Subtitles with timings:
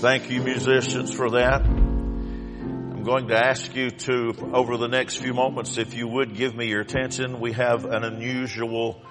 [0.00, 1.62] Thank you, musicians, for that.
[1.62, 6.54] I'm going to ask you to, over the next few moments, if you would give
[6.54, 7.40] me your attention.
[7.40, 9.02] We have an unusual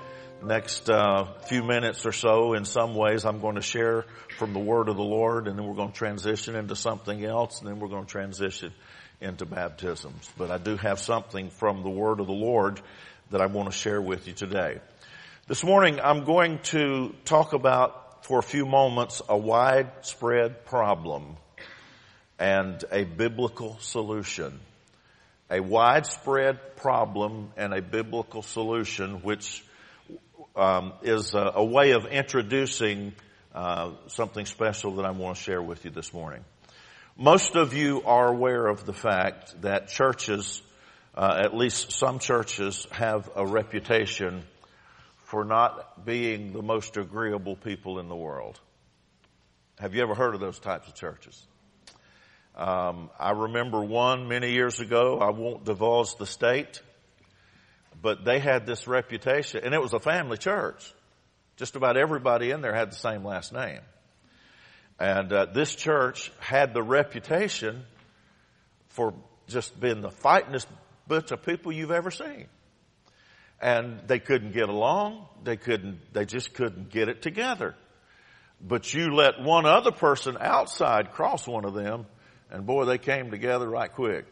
[0.41, 2.53] next uh, few minutes or so.
[2.53, 4.05] In some ways, I'm going to share
[4.37, 7.59] from the Word of the Lord, and then we're going to transition into something else,
[7.59, 8.71] and then we're going to transition
[9.19, 10.31] into baptisms.
[10.37, 12.79] But I do have something from the Word of the Lord
[13.31, 14.79] that I want to share with you today.
[15.47, 21.37] This morning, I'm going to talk about for a few moments a widespread problem
[22.39, 24.59] and a biblical solution.
[25.49, 29.63] A widespread problem and a biblical solution, which
[30.55, 33.13] um, is a, a, way of introducing
[33.55, 36.43] uh, something special that I want to share with you this morning.
[37.15, 40.61] Most of you are aware of the fact that churches,
[41.15, 44.43] uh, at least some churches, have a reputation
[45.27, 48.57] for not being the most agreeable people in the world.
[49.77, 51.45] Have you ever heard of those types of churches?
[52.55, 55.19] Um, I remember one many years ago.
[55.19, 56.81] I won't divulge the state,
[58.01, 60.93] but they had this reputation, and it was a family church.
[61.57, 63.81] Just about everybody in there had the same last name.
[64.97, 67.83] And uh, this church had the reputation
[68.87, 69.13] for
[69.49, 70.69] just being the fightingest
[71.05, 72.47] bunch of people you've ever seen
[73.61, 75.25] and they couldn't get along.
[75.43, 77.75] They couldn't, they just couldn't get it together.
[78.59, 82.05] But you let one other person outside cross one of them
[82.49, 84.25] and boy, they came together right quick.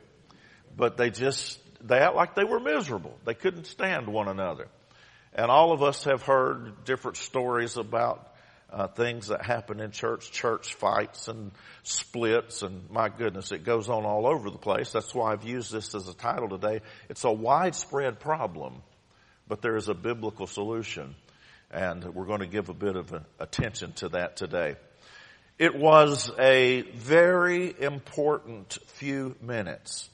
[0.76, 3.18] But they just, they act like they were miserable.
[3.26, 4.68] They couldn't stand one another.
[5.34, 8.32] And all of us have heard different stories about
[8.72, 11.52] uh, things that happen in church, church fights and
[11.84, 14.92] splits, and my goodness, it goes on all over the place.
[14.92, 16.82] That's why I've used this as a title today.
[17.10, 18.82] It's a widespread problem
[19.48, 21.16] but there is a biblical solution.
[21.72, 24.76] And we're going to give a bit of attention to that today.
[25.58, 30.10] It was a very important few minutes,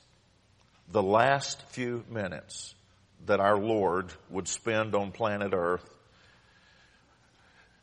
[0.92, 2.76] the last few minutes
[3.26, 5.88] that our Lord would spend on planet earth.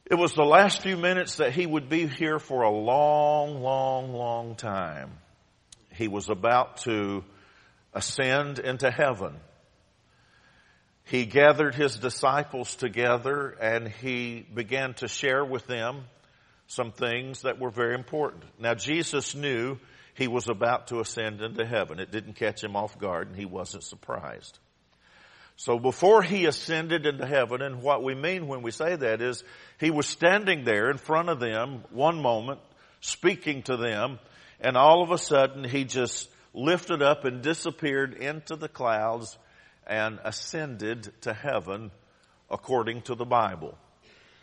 [0.06, 4.12] It was the last few minutes that he would be here for a long, long,
[4.12, 5.11] long time.
[5.93, 7.25] He was about to
[7.93, 9.34] ascend into heaven
[11.09, 16.05] he gathered his disciples together and he began to share with them
[16.67, 18.45] some things that were very important.
[18.59, 19.79] Now Jesus knew
[20.15, 21.99] he was about to ascend into heaven.
[21.99, 24.59] It didn't catch him off guard and he wasn't surprised.
[25.57, 29.43] So before he ascended into heaven, and what we mean when we say that is
[29.81, 32.61] he was standing there in front of them one moment,
[33.01, 34.19] speaking to them,
[34.61, 39.39] and all of a sudden he just lifted up and disappeared into the clouds
[39.88, 41.91] and ascended to heaven
[42.50, 43.76] according to the Bible.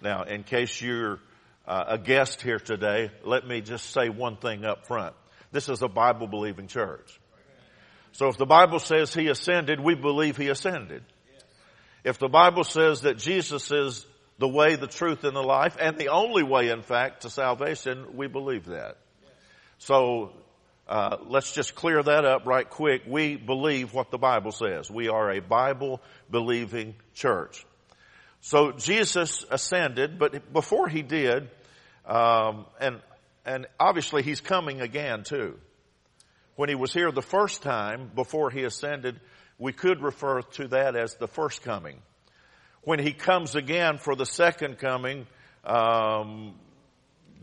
[0.01, 1.19] Now, in case you're
[1.67, 5.15] uh, a guest here today, let me just say one thing up front.
[5.51, 7.19] This is a Bible believing church.
[8.11, 11.03] So if the Bible says he ascended, we believe he ascended.
[12.03, 14.05] If the Bible says that Jesus is
[14.37, 18.15] the way, the truth, and the life, and the only way, in fact, to salvation,
[18.15, 18.97] we believe that.
[19.79, 20.33] So
[20.87, 23.03] uh, let's just clear that up right quick.
[23.07, 24.89] We believe what the Bible says.
[24.89, 27.65] We are a Bible believing church.
[28.41, 31.49] So Jesus ascended, but before he did,
[32.05, 33.01] um, and
[33.45, 35.57] and obviously he's coming again too.
[36.55, 39.19] When he was here the first time before he ascended,
[39.57, 41.99] we could refer to that as the first coming.
[42.83, 45.25] When he comes again for the second coming,
[45.63, 46.53] um,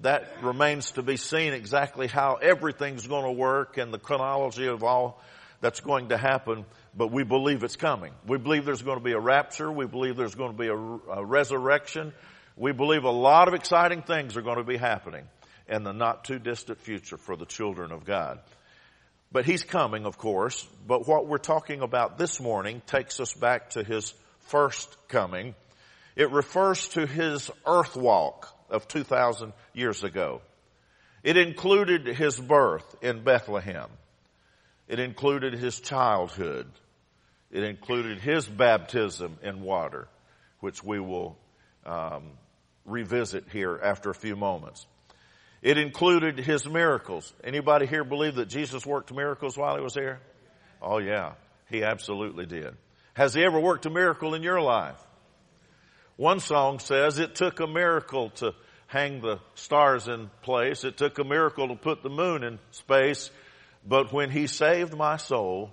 [0.03, 4.83] that remains to be seen exactly how everything's going to work and the chronology of
[4.83, 5.21] all
[5.61, 6.65] that's going to happen,
[6.95, 8.13] but we believe it's coming.
[8.27, 9.71] We believe there's going to be a rapture.
[9.71, 12.13] We believe there's going to be a, a resurrection.
[12.57, 15.25] We believe a lot of exciting things are going to be happening
[15.69, 18.41] in the not too distant future for the children of God.
[19.31, 23.71] But he's coming, of course, but what we're talking about this morning takes us back
[23.71, 25.55] to his first coming.
[26.17, 30.41] It refers to his earth walk of 2,000 years ago.
[31.23, 33.89] It included his birth in Bethlehem.
[34.89, 36.67] It included his childhood.
[37.51, 40.09] It included his baptism in water,
[40.61, 41.37] which we will
[41.87, 42.25] um,
[42.85, 44.87] revisit here after a few moments.
[45.61, 47.33] It included his miracles.
[47.45, 50.19] Anybody here believe that Jesus worked miracles while he was here?
[50.81, 51.35] Oh yeah,
[51.71, 52.75] he absolutely did.
[53.15, 54.99] Has he ever worked a miracle in your life?
[56.17, 58.55] One song says it took a miracle to
[58.87, 60.85] hang the stars in place.
[60.85, 63.31] It took a miracle to put the moon in space.
[63.87, 65.73] But when he saved my soul,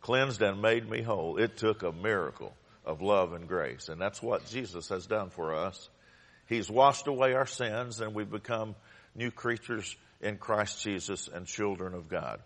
[0.00, 2.54] cleansed and made me whole, it took a miracle
[2.84, 3.88] of love and grace.
[3.88, 5.88] And that's what Jesus has done for us.
[6.46, 8.74] He's washed away our sins and we've become
[9.14, 12.40] new creatures in Christ Jesus and children of God.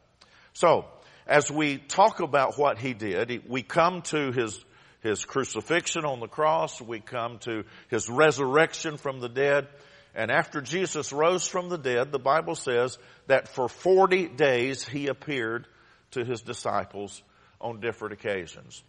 [0.55, 0.87] So,
[1.27, 4.63] as we talk about what he did, we come to his,
[5.05, 9.69] his crucifixion on the cross, we come to his resurrection from the dead,
[10.15, 12.97] and after Jesus rose from the dead, the Bible says
[13.27, 15.67] that for 40 days he appeared
[16.13, 17.23] to his disciples
[17.61, 18.83] on different occasions.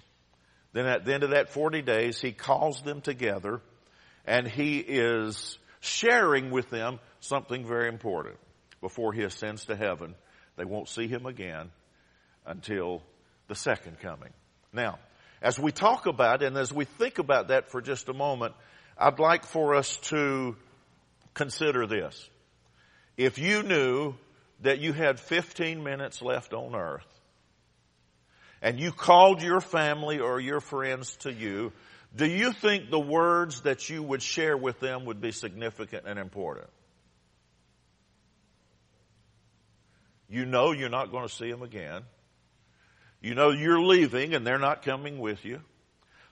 [0.72, 3.62] Then at the end of that 40 days, he calls them together
[4.26, 8.38] and he is sharing with them something very important.
[8.80, 10.16] Before he ascends to heaven,
[10.56, 11.72] they won't see him again
[12.46, 13.02] until
[13.48, 14.32] the second coming.
[14.72, 15.00] Now,
[15.42, 18.54] as we talk about and as we think about that for just a moment,
[18.98, 20.56] I'd like for us to
[21.34, 22.30] consider this.
[23.18, 24.16] If you knew
[24.62, 27.06] that you had 15 minutes left on earth
[28.62, 31.72] and you called your family or your friends to you,
[32.16, 36.18] do you think the words that you would share with them would be significant and
[36.18, 36.70] important?
[40.30, 42.02] You know you're not going to see them again.
[43.26, 45.60] You know you're leaving and they're not coming with you.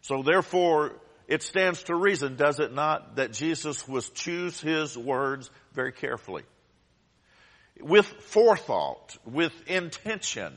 [0.02, 0.92] So therefore,
[1.28, 6.44] it stands to reason, does it not, that Jesus was choose his words very carefully.
[7.80, 10.54] With forethought, with intention,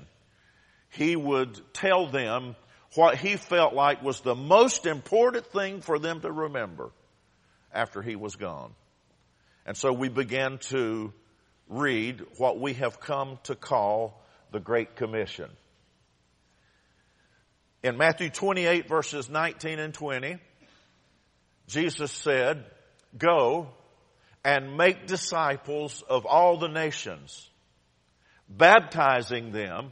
[0.91, 2.55] he would tell them
[2.97, 6.91] what he felt like was the most important thing for them to remember
[7.73, 8.75] after he was gone.
[9.65, 11.15] And so we began to
[11.67, 14.23] read what we have come to call
[14.53, 15.49] the Great Commission.
[17.83, 20.39] In Matthew 28 verses 19 and 20,
[21.69, 22.65] Jesus said,
[23.17, 23.69] go
[24.45, 27.51] and make disciples of all the nations,
[28.49, 29.91] baptizing them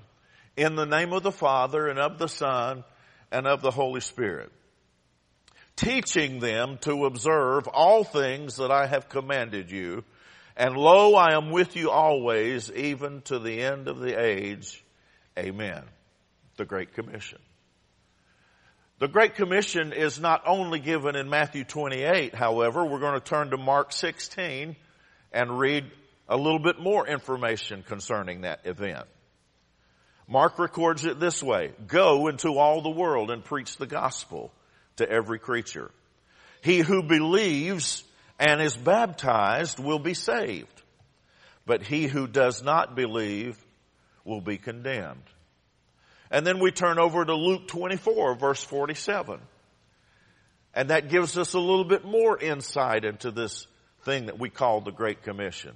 [0.57, 2.85] in the name of the Father and of the Son
[3.33, 4.53] and of the Holy Spirit,
[5.75, 10.05] teaching them to observe all things that I have commanded you.
[10.57, 14.85] And lo, I am with you always, even to the end of the age.
[15.37, 15.83] Amen.
[16.57, 17.41] The Great Commission.
[19.01, 23.51] The Great Commission is not only given in Matthew 28, however, we're going to turn
[23.51, 24.77] to Mark 16
[25.33, 25.91] and read
[26.29, 29.07] a little bit more information concerning that event.
[30.29, 34.53] Mark records it this way, go into all the world and preach the gospel
[34.97, 35.91] to every creature.
[36.63, 38.05] He who believes
[38.39, 40.83] and is baptized will be saved,
[41.67, 43.59] but he who does not believe
[44.25, 45.34] will be condemned.
[46.31, 49.41] And then we turn over to Luke 24 verse 47.
[50.75, 53.67] And that gives us a little bit more insight into this
[54.05, 55.73] thing that we call the Great Commission.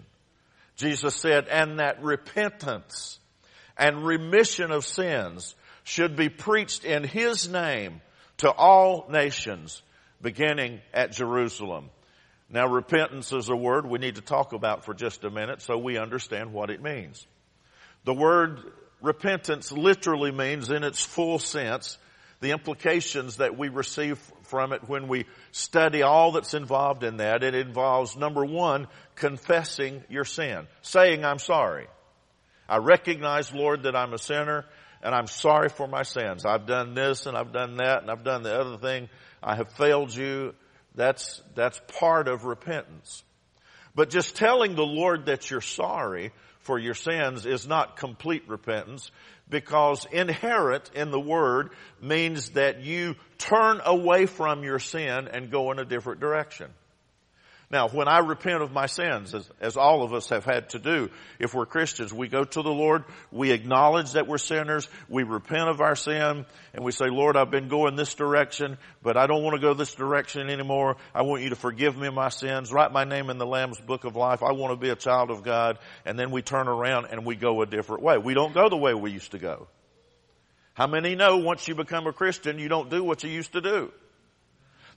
[0.77, 3.19] Jesus said, and that repentance
[3.77, 5.55] and remission of sins
[5.85, 8.01] should be preached in His name
[8.39, 9.83] to all nations,
[10.21, 11.91] beginning at Jerusalem.
[12.51, 15.77] Now repentance is a word we need to talk about for just a minute so
[15.77, 17.27] we understand what it means.
[18.05, 18.61] The word
[19.01, 21.99] repentance literally means in its full sense
[22.41, 27.43] the implications that we receive from it when we study all that's involved in that.
[27.43, 28.87] It involves number one,
[29.17, 31.87] confessing your sin, saying I'm sorry.
[32.69, 34.65] I recognize, Lord, that I'm a sinner
[35.03, 36.45] and I'm sorry for my sins.
[36.45, 39.09] I've done this and I've done that and I've done the other thing.
[39.43, 40.55] I have failed you.
[40.95, 43.23] That's, that's part of repentance.
[43.95, 46.33] But just telling the Lord that you're sorry
[46.69, 49.11] for your sins is not complete repentance
[49.49, 55.73] because inherent in the word means that you turn away from your sin and go
[55.73, 56.69] in a different direction.
[57.71, 60.79] Now, when I repent of my sins, as, as, all of us have had to
[60.79, 65.23] do, if we're Christians, we go to the Lord, we acknowledge that we're sinners, we
[65.23, 69.27] repent of our sin, and we say, Lord, I've been going this direction, but I
[69.27, 70.97] don't want to go this direction anymore.
[71.15, 74.05] I want you to forgive me my sins, write my name in the Lamb's book
[74.05, 74.43] of life.
[74.43, 75.79] I want to be a child of God.
[76.07, 78.17] And then we turn around and we go a different way.
[78.17, 79.69] We don't go the way we used to go.
[80.73, 83.61] How many know once you become a Christian, you don't do what you used to
[83.61, 83.93] do?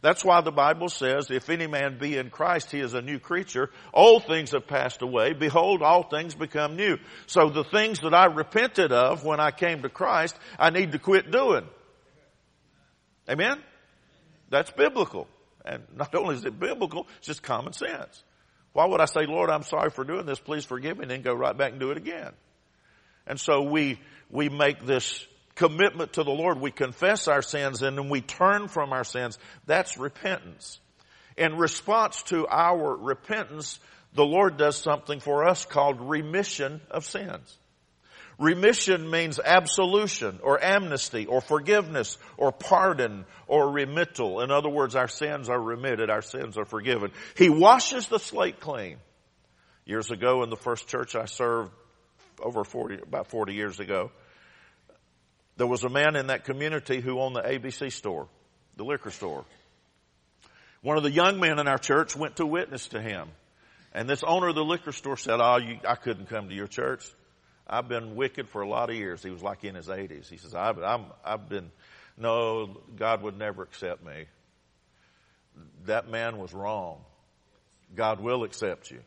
[0.02, 3.20] That's why the Bible says, if any man be in Christ, he is a new
[3.20, 3.70] creature.
[3.94, 5.34] Old things have passed away.
[5.34, 6.98] Behold, all things become new.
[7.28, 11.00] So the things that I repented of when I came to Christ, I need to
[11.00, 11.68] quit doing.
[13.30, 13.62] Amen?
[14.50, 15.28] That's biblical.
[15.64, 18.24] And not only is it biblical, it's just common sense.
[18.74, 20.40] Why would I say, Lord, I'm sorry for doing this.
[20.40, 22.32] Please forgive me and then go right back and do it again?
[23.28, 24.00] And so we,
[24.32, 26.60] we make this commitment to the Lord.
[26.60, 29.38] We confess our sins and then we turn from our sins.
[29.66, 30.80] That's repentance.
[31.38, 33.80] In response to our repentance,
[34.14, 37.58] the Lord does something for us called remission of sins.
[38.38, 44.44] Remission means absolution or amnesty or forgiveness or pardon or remittal.
[44.44, 47.12] In other words, our sins are remitted, our sins are forgiven.
[47.38, 48.98] He washes the slate clean.
[49.86, 51.72] Years ago in the first church I served
[52.42, 54.12] over 40, about 40 years ago,
[55.62, 58.28] there was a man in that community who owned the ABC store,
[58.78, 59.46] the liquor store.
[60.82, 63.30] One of the young men in our church went to witness to him.
[63.94, 66.66] And this owner of the liquor store said, Oh, you, I couldn't come to your
[66.66, 67.06] church.
[67.68, 69.22] I've been wicked for a lot of years.
[69.22, 70.28] He was like in his 80s.
[70.28, 71.70] He says, I've, I'm, I've been,
[72.18, 74.26] no, God would never accept me.
[75.86, 77.02] That man was wrong.
[77.94, 79.02] God will accept you.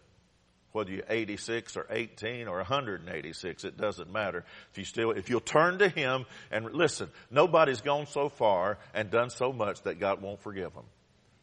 [0.74, 4.44] Whether you're 86 or 18 or 186, it doesn't matter.
[4.72, 9.08] If you still, if you'll turn to Him and listen, nobody's gone so far and
[9.08, 10.82] done so much that God won't forgive them.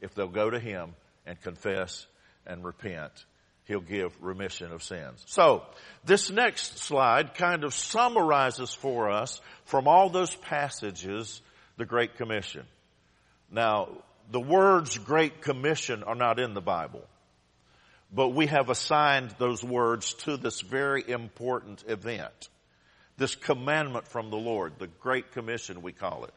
[0.01, 0.95] If they'll go to Him
[1.25, 2.05] and confess
[2.45, 3.25] and repent
[3.65, 5.23] He'll give remission of sins.
[5.27, 5.63] So,
[6.03, 11.41] this next slide kind of summarizes for us from all those passages
[11.77, 12.65] the Great Commission.
[13.49, 13.87] Now,
[14.29, 17.05] the words Great Commission are not in the Bible,
[18.13, 22.49] but we have assigned those words to this very important event.
[23.17, 26.33] This commandment from the Lord, the Great Commission we call it.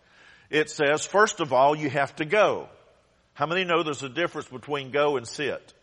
[0.51, 2.69] It says, first of all, you have to go.
[3.33, 5.75] How many know there's a difference between go and sit?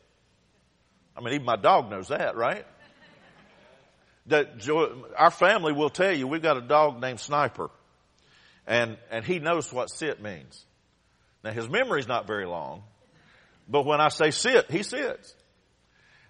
[1.16, 2.66] I mean, even my dog knows that, right?
[4.28, 4.66] That
[5.18, 7.70] our family will tell you we've got a dog named Sniper,
[8.68, 10.64] and and he knows what sit means.
[11.44, 12.84] Now his memory's not very long,
[13.68, 15.36] but when I say sit, he sits.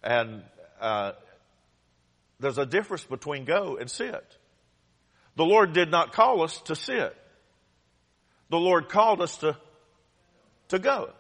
[0.04, 0.44] And
[0.80, 1.14] uh,
[2.40, 4.38] there's a difference between go and sit.
[5.36, 7.16] The Lord did not call us to sit.
[8.50, 9.58] The Lord called us to
[10.72, 11.12] to go.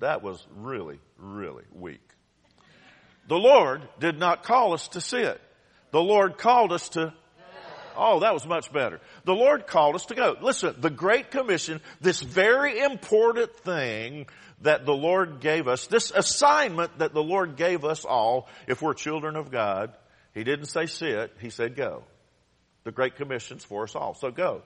[0.00, 2.06] That was really, really weak.
[3.28, 5.40] The Lord did not call us to sit.
[5.92, 7.14] The Lord called us to
[7.96, 9.00] Oh, that was much better.
[9.24, 10.36] The Lord called us to go.
[10.40, 14.26] Listen, the Great Commission, this very important thing
[14.62, 18.94] that the Lord gave us, this assignment that the Lord gave us all, if we're
[18.94, 19.92] children of God,
[20.34, 22.04] He didn't say sit, He said go.
[22.84, 24.14] The Great Commission's for us all.
[24.14, 24.62] So go.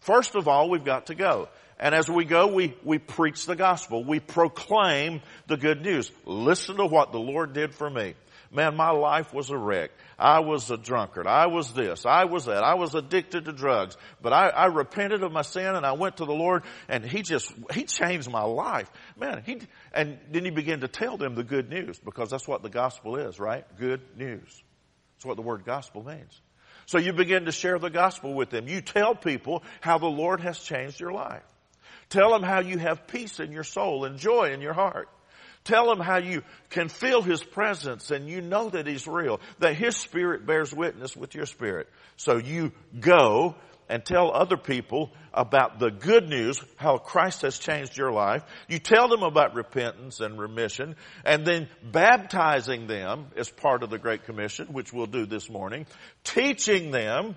[0.00, 1.48] First of all, we've got to go.
[1.78, 4.04] And as we go, we, we preach the gospel.
[4.04, 6.10] We proclaim the good news.
[6.24, 8.14] Listen to what the Lord did for me.
[8.54, 9.92] Man, my life was a wreck.
[10.18, 11.26] I was a drunkard.
[11.26, 12.04] I was this.
[12.04, 12.62] I was that.
[12.62, 13.96] I was addicted to drugs.
[14.20, 17.22] But I, I repented of my sin and I went to the Lord and He
[17.22, 18.90] just, He changed my life.
[19.18, 19.62] Man, He,
[19.94, 23.16] and then He began to tell them the good news because that's what the gospel
[23.16, 23.64] is, right?
[23.78, 24.62] Good news.
[25.16, 26.38] That's what the word gospel means.
[26.84, 28.68] So you begin to share the gospel with them.
[28.68, 31.42] You tell people how the Lord has changed your life.
[32.10, 35.08] Tell them how you have peace in your soul and joy in your heart.
[35.64, 39.76] Tell them how you can feel His presence and you know that He's real, that
[39.76, 41.88] His Spirit bears witness with your spirit.
[42.16, 43.54] So you go
[43.88, 48.42] and tell other people about the good news, how Christ has changed your life.
[48.68, 53.98] You tell them about repentance and remission, and then baptizing them is part of the
[53.98, 55.86] Great Commission, which we'll do this morning.
[56.24, 57.36] Teaching them,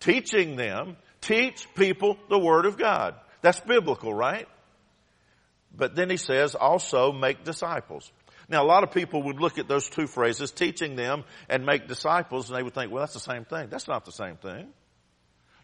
[0.00, 3.14] teaching them, teach people the Word of God.
[3.40, 4.48] That's biblical, right?
[5.74, 8.10] But then he says also make disciples.
[8.48, 11.88] Now a lot of people would look at those two phrases, teaching them and make
[11.88, 13.68] disciples, and they would think, well that's the same thing.
[13.70, 14.68] That's not the same thing.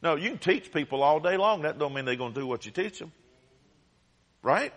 [0.02, 1.62] No, you can teach people all day long.
[1.62, 3.12] That don't mean they're going to do what you teach them.
[4.42, 4.72] Right?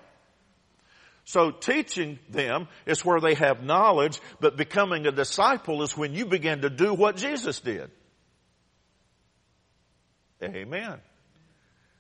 [1.24, 6.26] So teaching them is where they have knowledge, but becoming a disciple is when you
[6.26, 7.92] begin to do what Jesus did.
[10.44, 11.00] Amen.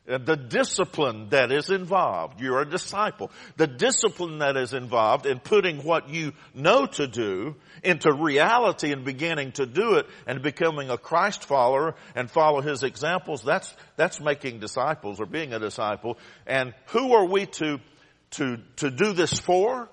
[0.10, 2.41] Uh, the discipline that is involved.
[2.41, 3.29] You're a disciple.
[3.58, 9.05] The discipline that is involved in putting what you know to do into reality and
[9.05, 14.20] beginning to do it and becoming a Christ follower and follow His examples, that's, that's
[14.20, 16.17] making disciples or being a disciple.
[16.48, 17.79] And who are we to,
[18.31, 19.88] to, to do this for?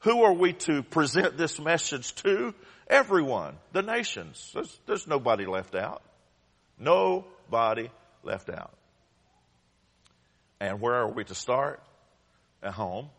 [0.00, 2.54] Who are we to present this message to?
[2.88, 3.56] Everyone.
[3.72, 4.50] The nations.
[4.54, 6.02] There's, there's nobody left out.
[6.78, 7.90] Nobody
[8.22, 8.72] left out.
[10.60, 11.82] And where are we to start?
[12.62, 13.10] At home.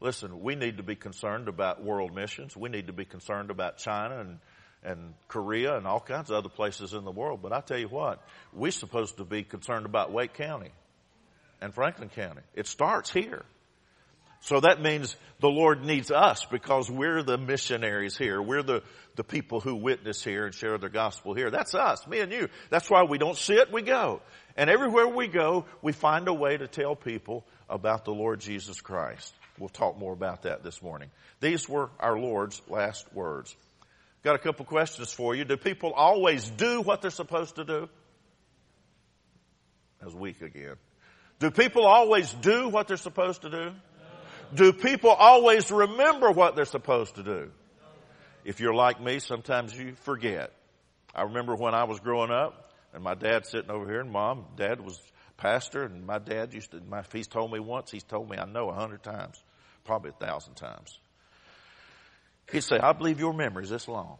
[0.00, 2.56] Listen, we need to be concerned about world missions.
[2.56, 4.38] We need to be concerned about China and,
[4.82, 7.40] and Korea and all kinds of other places in the world.
[7.40, 8.20] But I tell you what,
[8.52, 10.70] we're supposed to be concerned about Wake County
[11.60, 12.42] and Franklin County.
[12.54, 13.44] It starts here.
[14.42, 18.42] So that means the Lord needs us because we're the missionaries here.
[18.42, 18.82] We're the,
[19.14, 21.48] the people who witness here and share the gospel here.
[21.48, 22.48] That's us, me and you.
[22.68, 24.20] That's why we don't sit, we go.
[24.56, 28.80] And everywhere we go, we find a way to tell people about the Lord Jesus
[28.80, 29.32] Christ.
[29.60, 31.10] We'll talk more about that this morning.
[31.38, 33.54] These were our Lord's last words.
[34.24, 35.44] Got a couple questions for you.
[35.44, 37.88] Do people always do what they're supposed to do?
[40.00, 40.74] That was weak again.
[41.38, 43.72] Do people always do what they're supposed to do?
[44.54, 47.50] Do people always remember what they're supposed to do?
[48.44, 50.52] if you're like me, sometimes you forget.
[51.14, 54.46] I remember when I was growing up and my dad sitting over here and mom,
[54.56, 55.00] dad was
[55.36, 58.44] pastor and my dad used to, my, he's told me once, he's told me I
[58.44, 59.42] know a hundred times,
[59.84, 60.98] probably a thousand times.
[62.50, 64.18] He'd say, I believe your memory's this long.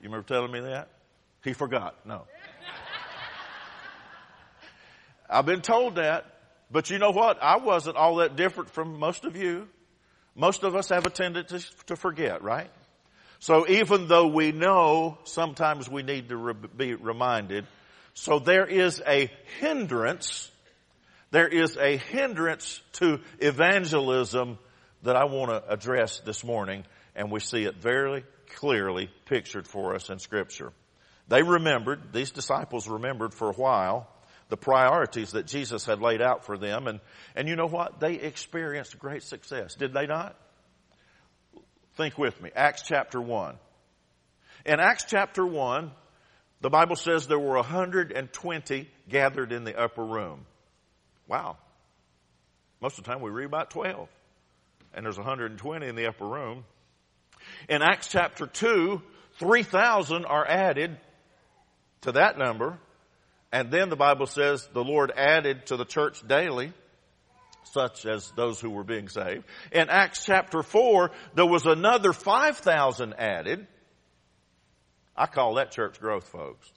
[0.00, 0.88] You remember telling me that?
[1.42, 2.06] He forgot.
[2.06, 2.26] No.
[5.28, 6.26] I've been told that,
[6.74, 7.40] but you know what?
[7.40, 9.68] I wasn't all that different from most of you.
[10.34, 12.68] Most of us have a tendency to forget, right?
[13.38, 17.68] So even though we know, sometimes we need to re- be reminded.
[18.14, 20.50] So there is a hindrance,
[21.30, 24.58] there is a hindrance to evangelism
[25.04, 28.24] that I want to address this morning, and we see it very
[28.56, 30.72] clearly pictured for us in scripture.
[31.28, 34.08] They remembered, these disciples remembered for a while,
[34.48, 36.86] the priorities that Jesus had laid out for them.
[36.86, 37.00] And,
[37.34, 38.00] and you know what?
[38.00, 39.74] They experienced great success.
[39.74, 40.36] Did they not?
[41.96, 42.50] Think with me.
[42.54, 43.56] Acts chapter 1.
[44.66, 45.90] In Acts chapter 1,
[46.60, 50.46] the Bible says there were 120 gathered in the upper room.
[51.28, 51.56] Wow.
[52.80, 54.08] Most of the time we read about 12.
[54.94, 56.64] And there's 120 in the upper room.
[57.68, 59.02] In Acts chapter 2,
[59.38, 60.96] 3,000 are added
[62.02, 62.78] to that number.
[63.54, 66.72] And then the Bible says the Lord added to the church daily,
[67.62, 69.44] such as those who were being saved.
[69.70, 73.68] In Acts chapter 4, there was another 5,000 added.
[75.16, 76.68] I call that church growth, folks.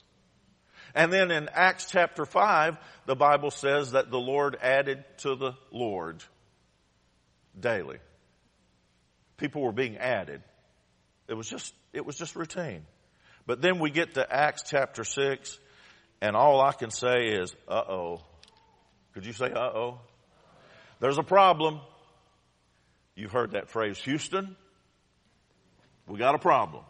[0.94, 5.54] And then in Acts chapter 5, the Bible says that the Lord added to the
[5.72, 6.22] Lord
[7.58, 7.98] daily.
[9.36, 10.42] People were being added.
[11.26, 12.86] It was just, it was just routine.
[13.46, 15.58] But then we get to Acts chapter 6,
[16.20, 18.22] and all I can say is, uh oh.
[19.14, 20.00] Could you say uh oh?
[21.00, 21.80] There's a problem.
[23.14, 24.56] You've heard that phrase, Houston.
[26.06, 26.84] We got a problem.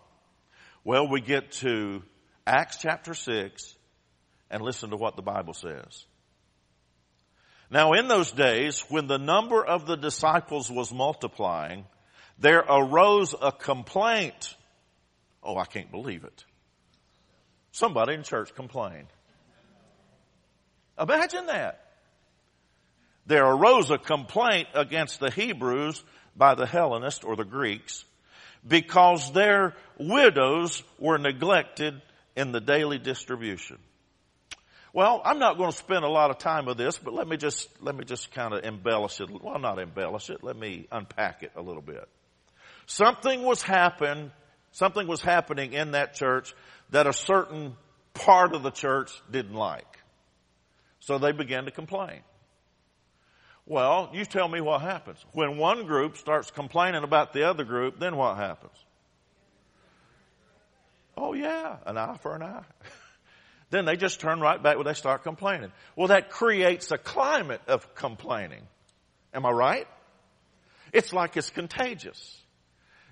[0.84, 2.02] Well, we get to
[2.46, 3.74] Acts chapter 6
[4.50, 6.06] and listen to what the Bible says.
[7.70, 11.84] Now in those days, when the number of the disciples was multiplying,
[12.38, 14.54] there arose a complaint.
[15.42, 16.44] Oh, I can't believe it.
[17.72, 19.08] Somebody in church complained.
[21.00, 21.84] Imagine that.
[23.26, 26.02] There arose a complaint against the Hebrews
[26.34, 28.04] by the Hellenists or the Greeks
[28.66, 32.00] because their widows were neglected
[32.36, 33.78] in the daily distribution.
[34.94, 37.36] Well, I'm not going to spend a lot of time with this, but let me
[37.36, 39.28] just, let me just kind of embellish it.
[39.30, 40.42] Well, not embellish it.
[40.42, 42.08] Let me unpack it a little bit.
[42.86, 44.32] Something was happen,
[44.72, 46.54] something was happening in that church
[46.90, 47.76] that a certain
[48.14, 49.97] part of the church didn't like.
[51.08, 52.20] So they began to complain.
[53.64, 55.16] Well, you tell me what happens.
[55.32, 58.76] When one group starts complaining about the other group, then what happens?
[61.16, 62.62] Oh yeah, an eye for an eye.
[63.70, 65.72] then they just turn right back when they start complaining.
[65.96, 68.64] Well, that creates a climate of complaining.
[69.32, 69.88] Am I right?
[70.92, 72.36] It's like it's contagious.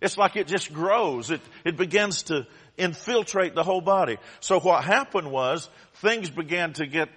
[0.03, 1.31] It's like it just grows.
[1.31, 4.19] It, it begins to infiltrate the whole body.
[4.41, 5.67] So what happened was
[6.03, 7.09] things began to get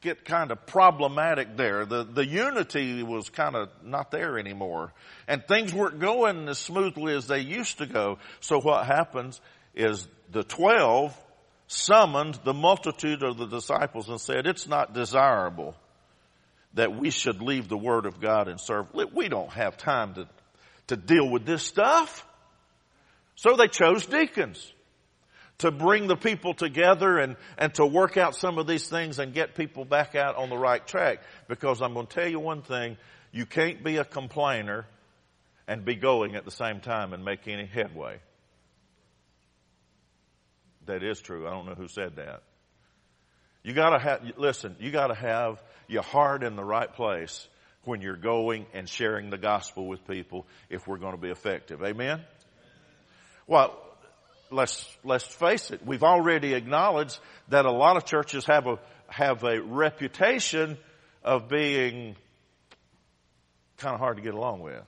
[0.00, 1.84] get kind of problematic there.
[1.84, 4.92] The, the unity was kind of not there anymore.
[5.28, 8.18] And things weren't going as smoothly as they used to go.
[8.40, 9.40] So what happens
[9.74, 11.16] is the twelve
[11.66, 15.76] summoned the multitude of the disciples and said, it's not desirable
[16.74, 18.86] that we should leave the word of God and serve.
[19.12, 20.28] We don't have time to,
[20.88, 22.26] to deal with this stuff.
[23.36, 24.72] So they chose deacons
[25.60, 29.32] to bring the people together and, and to work out some of these things and
[29.32, 31.22] get people back out on the right track.
[31.48, 32.96] Because I'm going to tell you one thing,
[33.32, 34.86] you can't be a complainer
[35.66, 38.18] and be going at the same time and make any headway.
[40.86, 41.46] That is true.
[41.46, 42.42] I don't know who said that.
[43.62, 47.46] You gotta have, listen, you gotta have your heart in the right place
[47.84, 51.82] when you're going and sharing the gospel with people if we're going to be effective.
[51.82, 52.20] Amen?
[53.46, 53.78] Well,
[54.50, 59.44] let's, let's face it, we've already acknowledged that a lot of churches have a, have
[59.44, 60.78] a reputation
[61.22, 62.16] of being
[63.78, 64.82] kind of hard to get along with.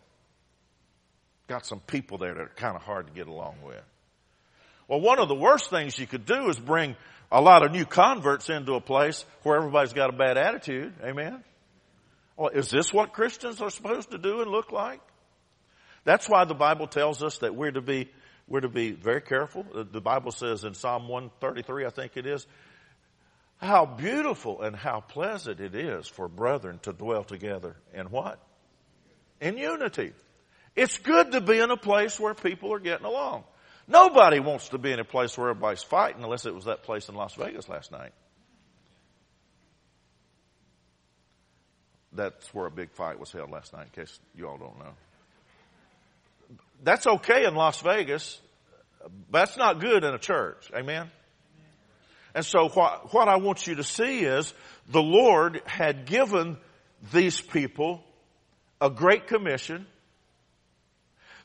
[1.48, 3.82] Got some people there that are kind of hard to get along with.
[4.88, 6.96] Well, one of the worst things you could do is bring
[7.30, 10.92] a lot of new converts into a place where everybody's got a bad attitude.
[11.02, 11.42] Amen?
[12.36, 15.00] Well, is this what Christians are supposed to do and look like?
[16.04, 18.10] That's why the Bible tells us that we're to be
[18.52, 19.64] we're to be very careful.
[19.72, 22.46] The Bible says in Psalm 133, I think it is,
[23.56, 28.38] how beautiful and how pleasant it is for brethren to dwell together in what?
[29.40, 30.12] In unity.
[30.76, 33.44] It's good to be in a place where people are getting along.
[33.88, 37.08] Nobody wants to be in a place where everybody's fighting unless it was that place
[37.08, 38.12] in Las Vegas last night.
[42.12, 44.92] That's where a big fight was held last night, in case you all don't know.
[46.82, 48.40] That's okay in Las Vegas.
[49.00, 50.70] but That's not good in a church.
[50.74, 51.10] Amen?
[52.34, 54.52] And so what, what I want you to see is
[54.88, 56.56] the Lord had given
[57.12, 58.02] these people
[58.80, 59.86] a great commission.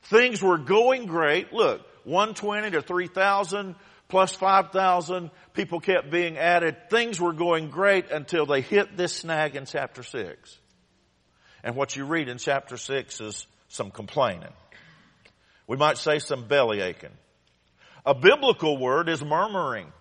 [0.04, 1.52] Things were going great.
[1.52, 3.76] Look, 120 to 3,000
[4.08, 6.90] plus 5,000 people kept being added.
[6.90, 10.58] Things were going great until they hit this snag in chapter 6.
[11.64, 14.54] And what you read in chapter 6 is some complaining.
[15.68, 17.12] We might say some belly aching.
[18.06, 19.92] A biblical word is murmuring.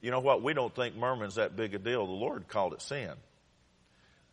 [0.00, 0.42] You know what?
[0.42, 2.06] We don't think murmuring's that big a deal.
[2.06, 3.12] The Lord called it sin.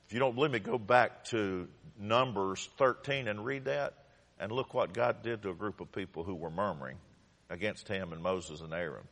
[0.07, 1.67] If you don't believe me, go back to
[1.99, 3.93] Numbers 13 and read that
[4.39, 6.97] and look what God did to a group of people who were murmuring
[7.49, 9.03] against him and Moses and Aaron.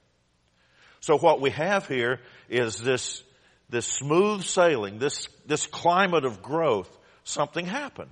[0.99, 3.23] So what we have here is this,
[3.69, 6.95] this smooth sailing, this, this climate of growth.
[7.23, 8.11] Something happened.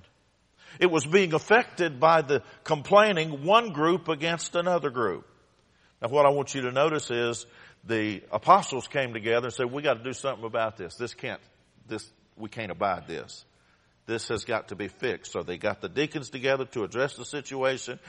[0.80, 5.26] It was being affected by the complaining one group against another group.
[6.00, 7.44] Now what I want you to notice is
[7.84, 10.94] the apostles came together and said, we got to do something about this.
[10.94, 11.40] This can't,
[11.86, 13.44] this, we can't abide this.
[14.06, 15.32] This has got to be fixed.
[15.32, 18.00] So they got the deacons together to address the situation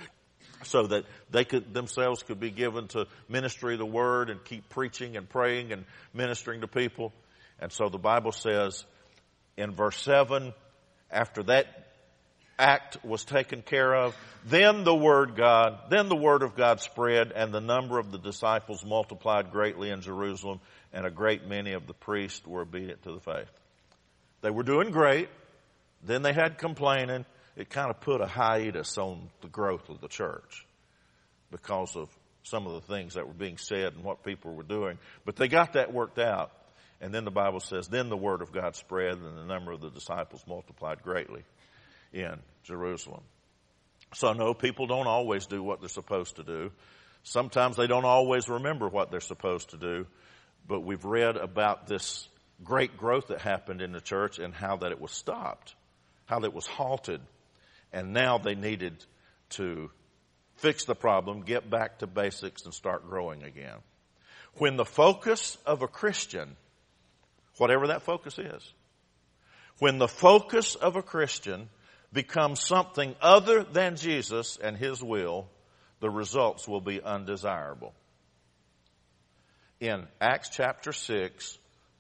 [0.64, 4.70] so that they could themselves could be given to ministry of the word and keep
[4.70, 7.12] preaching and praying and ministering to people.
[7.60, 8.86] And so the Bible says
[9.58, 10.54] in verse 7,
[11.12, 11.91] after that
[12.62, 17.32] act was taken care of, then the word God, then the word of God spread
[17.32, 20.60] and the number of the disciples multiplied greatly in Jerusalem
[20.94, 23.52] and a great many of the priests were obedient to the faith.
[24.42, 25.30] They were doing great.
[26.04, 30.08] Then they had complaining it kind of put a hiatus on the growth of the
[30.08, 30.66] church
[31.52, 32.10] because of
[32.44, 34.98] some of the things that were being said and what people were doing.
[35.26, 36.52] But they got that worked out.
[37.02, 39.82] And then the Bible says, then the word of God spread and the number of
[39.82, 41.44] the disciples multiplied greatly
[42.14, 43.22] in Jerusalem.
[44.14, 46.72] So no, people don't always do what they're supposed to do.
[47.24, 50.08] Sometimes they don't always remember what they're supposed to do.
[50.68, 52.28] But we've read about this
[52.64, 55.76] great growth that happened in the church and how that it was stopped,
[56.26, 57.22] how that was halted
[57.94, 59.04] and now they needed
[59.52, 59.92] to
[60.56, 63.78] fix the problem, get back to basics, and start growing again.
[64.56, 66.56] When the focus of a Christian,
[67.58, 68.74] whatever that focus is,
[69.80, 71.70] when the focus of a Christian
[72.14, 75.48] becomes something other than Jesus and His will,
[76.00, 77.94] the results will be undesirable.
[79.80, 81.58] In Acts chapter 6,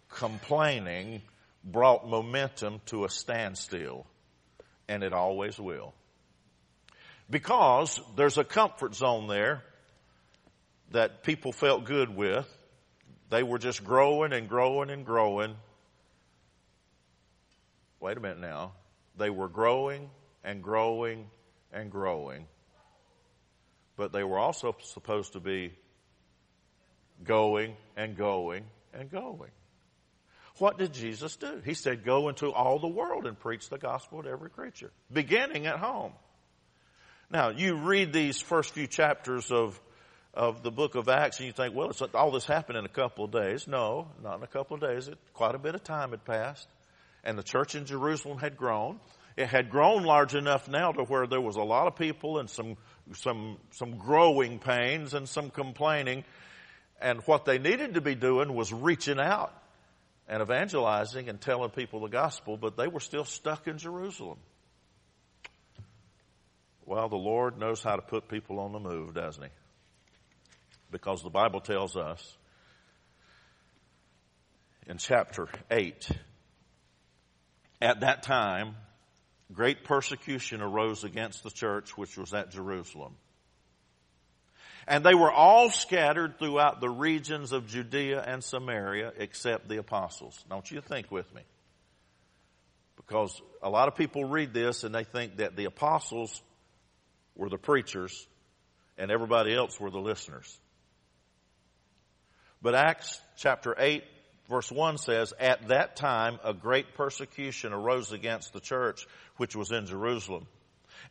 [0.10, 1.22] complaining
[1.64, 4.06] brought momentum to a standstill
[4.88, 5.94] and it always will.
[7.30, 9.64] Because there's a comfort zone there
[10.92, 12.46] that people felt good with.
[13.30, 15.56] They were just growing and growing and growing.
[18.02, 18.74] Wait a minute now.
[19.18, 20.10] They were growing
[20.44, 21.28] and growing
[21.72, 22.48] and growing.
[23.96, 25.74] But they were also supposed to be
[27.24, 29.52] going and going and going.
[30.58, 31.62] What did Jesus do?
[31.64, 35.66] He said, go into all the world and preach the gospel to every creature, beginning
[35.66, 36.14] at home.
[37.30, 39.80] Now, you read these first few chapters of,
[40.34, 43.26] of the book of Acts and you think, well, all this happened in a couple
[43.26, 43.68] of days.
[43.68, 45.08] No, not in a couple of days.
[45.08, 46.68] It, quite a bit of time had passed.
[47.24, 49.00] And the church in Jerusalem had grown.
[49.38, 52.50] It had grown large enough now to where there was a lot of people and
[52.50, 52.78] some,
[53.14, 56.24] some, some growing pains and some complaining.
[57.00, 59.54] And what they needed to be doing was reaching out
[60.28, 64.38] and evangelizing and telling people the gospel, but they were still stuck in Jerusalem.
[66.86, 69.50] Well, the Lord knows how to put people on the move, doesn't He?
[70.92, 72.38] Because the Bible tells us
[74.88, 76.10] in chapter 8,
[77.82, 78.76] at that time,
[79.52, 83.16] great persecution arose against the church which was at Jerusalem.
[84.88, 90.44] And they were all scattered throughout the regions of Judea and Samaria except the apostles.
[90.50, 91.42] Don't you think with me?
[92.96, 96.42] Because a lot of people read this and they think that the apostles
[97.36, 98.28] were the preachers
[98.98, 100.60] and everybody else were the listeners.
[102.62, 104.04] But Acts chapter 8
[104.52, 109.72] verse 1 says, At that time a great persecution arose against the church which was
[109.72, 110.46] in Jerusalem.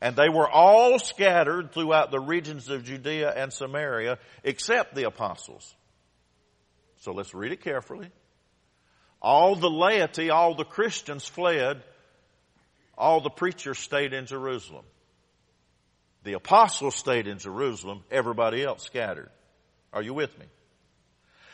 [0.00, 5.74] And they were all scattered throughout the regions of Judea and Samaria except the apostles.
[6.98, 8.10] So let's read it carefully.
[9.20, 11.82] All the laity, all the Christians fled.
[12.96, 14.84] All the preachers stayed in Jerusalem.
[16.22, 19.30] The apostles stayed in Jerusalem, everybody else scattered.
[19.92, 20.44] Are you with me?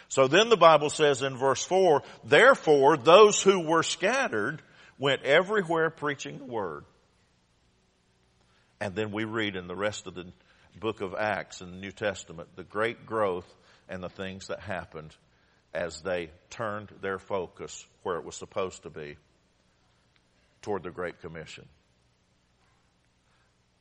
[0.09, 4.63] So then the Bible says in verse 4, therefore those who were scattered
[4.99, 6.85] went everywhere preaching the word.
[8.81, 10.27] And then we read in the rest of the
[10.79, 13.53] book of Acts in the New Testament the great growth
[13.89, 15.15] and the things that happened
[15.75, 19.17] as they turned their focus where it was supposed to be
[20.63, 21.67] toward the Great Commission.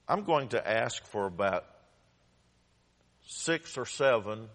[0.07, 1.65] I'm going to ask for about
[3.25, 4.49] six or seven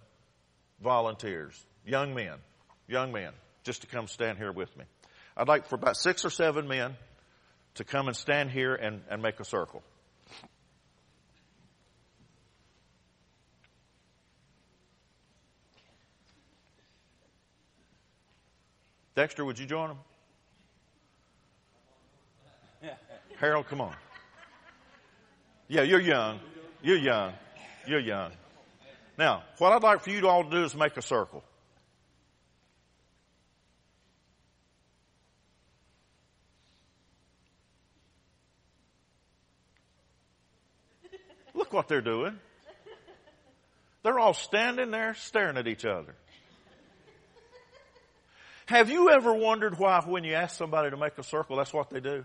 [0.83, 2.35] volunteers, young men,
[2.89, 3.33] young men,
[3.65, 4.85] just to come stand here with me.
[5.37, 6.97] I'd like for about six or seven men
[7.75, 9.83] to come and stand here and, and make a circle.
[19.15, 19.99] Dexter, would you join them?
[23.39, 23.95] Harold, come on.
[25.69, 26.41] Yeah, you're young.
[26.83, 27.33] You're young.
[27.87, 28.33] You're young.
[29.21, 31.45] Now, what I'd like for you to all to do is make a circle.
[41.55, 42.39] Look what they're doing.
[44.03, 46.15] They're all standing there staring at each other.
[48.65, 51.91] Have you ever wondered why when you ask somebody to make a circle, that's what
[51.91, 52.25] they do?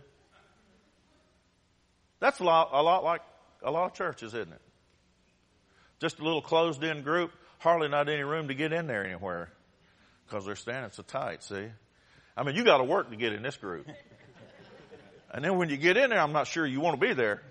[2.22, 3.20] That's a lot, a lot like
[3.62, 4.62] a lot of churches, isn't it?
[6.00, 9.50] Just a little closed in group, hardly not any room to get in there anywhere
[10.26, 11.68] because they're standing so tight, see?
[12.36, 13.88] I mean, you got to work to get in this group.
[15.32, 17.42] And then when you get in there, I'm not sure you want to be there.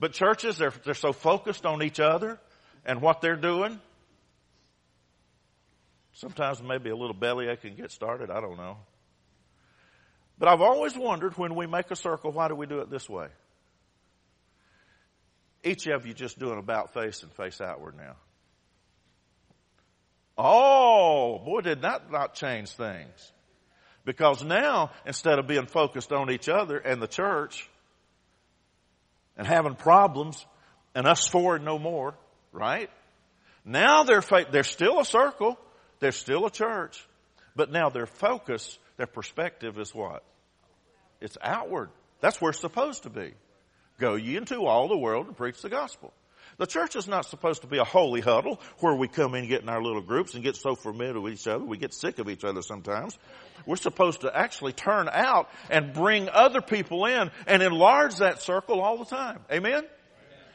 [0.00, 2.38] But churches, they're, they're so focused on each other
[2.84, 3.80] and what they're doing
[6.18, 8.28] Sometimes maybe a little bellyache can get started.
[8.28, 8.78] I don't know.
[10.36, 13.08] But I've always wondered when we make a circle, why do we do it this
[13.08, 13.28] way?
[15.64, 18.16] Each of you just doing about face and face outward now.
[20.36, 23.32] Oh, boy, did that not change things.
[24.04, 27.68] Because now, instead of being focused on each other and the church
[29.36, 30.46] and having problems
[30.94, 32.14] and us forward no more,
[32.52, 32.88] right?
[33.64, 35.58] Now they're, they're still a circle,
[35.98, 37.04] they're still a church,
[37.56, 40.22] but now their focus, their perspective is what?
[41.20, 41.90] It's outward.
[42.20, 43.34] That's where it's supposed to be.
[43.98, 46.12] Go ye into all the world and preach the gospel.
[46.58, 49.48] The church is not supposed to be a holy huddle where we come in and
[49.48, 51.64] get in our little groups and get so familiar with each other.
[51.64, 53.16] We get sick of each other sometimes.
[53.64, 58.80] We're supposed to actually turn out and bring other people in and enlarge that circle
[58.80, 59.38] all the time.
[59.52, 59.84] Amen?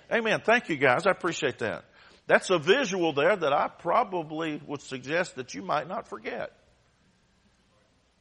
[0.10, 0.26] Amen.
[0.26, 0.42] Amen.
[0.44, 1.08] Thank you guys.
[1.08, 1.86] I appreciate that.
[2.28, 6.52] That's a visual there that I probably would suggest that you might not forget.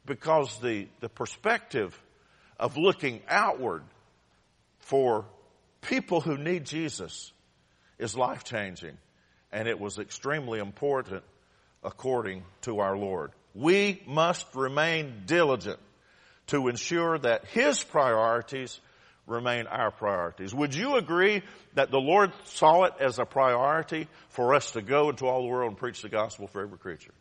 [0.05, 2.01] Because the, the perspective
[2.59, 3.83] of looking outward
[4.83, 5.25] for
[5.81, 7.31] people who need Jesus
[7.97, 8.97] is life changing.
[9.51, 11.23] And it was extremely important
[11.83, 13.31] according to our Lord.
[13.53, 15.79] We must remain diligent
[16.47, 18.79] to ensure that His priorities
[19.25, 20.53] remain our priorities.
[20.53, 21.43] Would you agree
[21.75, 25.47] that the Lord saw it as a priority for us to go into all the
[25.47, 27.13] world and preach the gospel for every creature?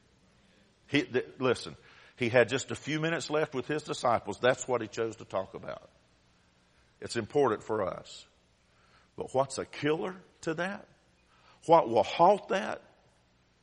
[0.89, 1.77] He, th- listen,
[2.17, 4.39] he had just a few minutes left with his disciples.
[4.41, 5.89] That's what he chose to talk about.
[7.03, 8.25] It's important for us.
[9.17, 10.87] But what's a killer to that?
[11.67, 12.81] What will halt that?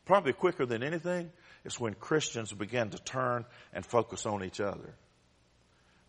[0.06, 1.32] Probably quicker than anything
[1.64, 4.94] is when Christians begin to turn and focus on each other.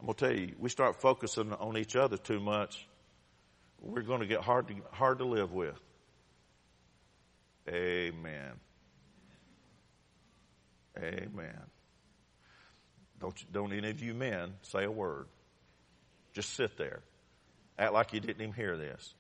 [0.01, 2.87] I'm going to tell you, we start focusing on each other too much,
[3.81, 5.81] we're going to get hard to, hard to live with.
[7.69, 8.53] Amen.
[10.99, 11.61] Amen.
[13.21, 15.27] Don't, don't any of you men say a word.
[16.33, 17.03] Just sit there.
[17.81, 19.15] Act like you didn't even hear this.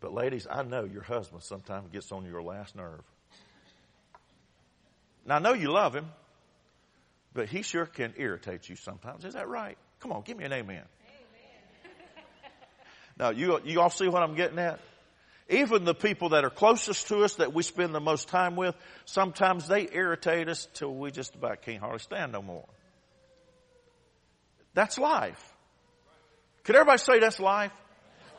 [0.00, 3.02] But ladies, I know your husband sometimes gets on your last nerve.
[5.26, 6.06] Now I know you love him
[7.34, 9.24] but he sure can irritate you sometimes.
[9.24, 9.76] Is that right?
[10.00, 10.82] Come on, give me an amen.
[10.82, 11.94] amen.
[13.18, 14.78] now, you, you all see what I'm getting at?
[15.50, 18.74] Even the people that are closest to us that we spend the most time with,
[19.04, 22.64] sometimes they irritate us till we just about can't hardly stand no more.
[24.72, 25.53] That's life.
[26.64, 27.72] Could everybody say that's life?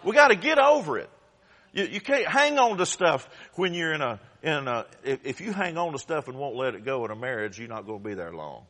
[0.04, 1.10] We got to get over it.
[1.74, 5.42] You, you, can't hang on to stuff when you're in a, in a, if, if
[5.42, 7.86] you hang on to stuff and won't let it go in a marriage, you're not
[7.86, 8.64] going to be there long.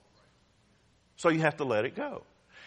[1.17, 2.23] So you have to let it go.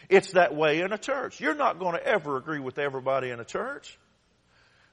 [0.08, 1.40] It's that way in a church.
[1.40, 3.98] You're not going to ever agree with everybody in a church.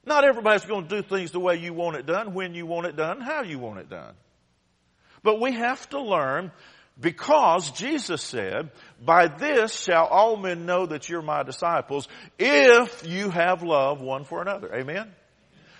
[0.05, 2.87] Not everybody's going to do things the way you want it done, when you want
[2.87, 4.13] it done, how you want it done.
[5.23, 6.51] But we have to learn
[6.99, 8.71] Because Jesus said,
[9.03, 12.07] by this shall all men know that you're my disciples
[12.39, 14.73] if you have love one for another.
[14.73, 15.11] Amen?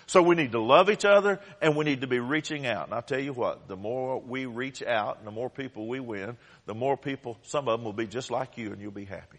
[0.06, 2.86] So we need to love each other and we need to be reaching out.
[2.86, 6.00] And I'll tell you what, the more we reach out and the more people we
[6.00, 9.06] win, the more people, some of them will be just like you and you'll be
[9.06, 9.38] happy.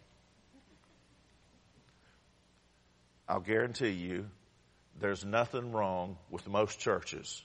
[3.30, 4.26] I'll guarantee you
[5.00, 7.42] there's nothing wrong with most churches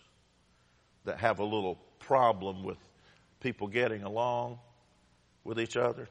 [1.05, 2.79] that have a little problem with
[3.43, 4.59] people getting along
[5.45, 6.09] with each other.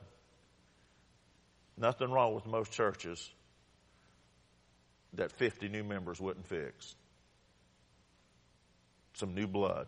[1.77, 3.31] Nothing wrong with most churches
[5.13, 6.95] that 50 new members wouldn't fix.
[9.13, 9.87] Some new blood,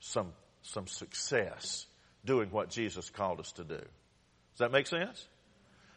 [0.00, 0.32] some,
[0.62, 1.86] some success
[2.24, 3.76] doing what Jesus called us to do.
[3.76, 5.26] Does that make sense?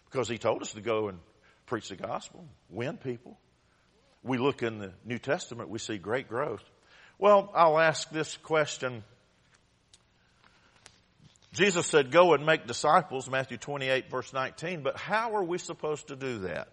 [0.09, 1.19] Because he told us to go and
[1.65, 3.37] preach the gospel, win people.
[4.23, 6.63] We look in the New Testament, we see great growth.
[7.19, 9.03] Well, I'll ask this question
[11.57, 16.09] Jesus said, go and make disciples, Matthew 28 verse 19, but how are we supposed
[16.09, 16.67] to do that?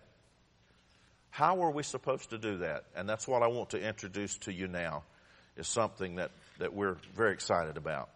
[1.31, 2.85] How are we supposed to do that?
[2.95, 5.05] And that's what I want to introduce to you now
[5.57, 8.11] is something that, that we're very excited about.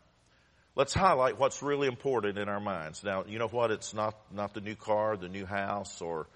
[0.77, 3.03] Let's highlight what's really important in our minds.
[3.03, 3.71] Now, you know what?
[3.71, 6.27] It's not, not the new car, the new house, or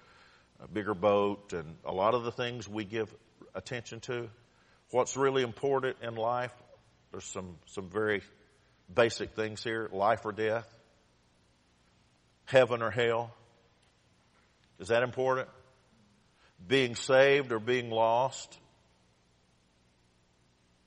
[0.63, 3.13] a bigger boat, and a lot of the things we give
[3.53, 4.27] attention to.
[4.89, 6.53] What's really important in life,
[7.11, 8.23] there's some, some very
[8.93, 10.67] basic things here life or death,
[12.45, 13.33] heaven or hell.
[14.79, 15.49] Is that important?
[16.65, 18.57] Being saved or being lost?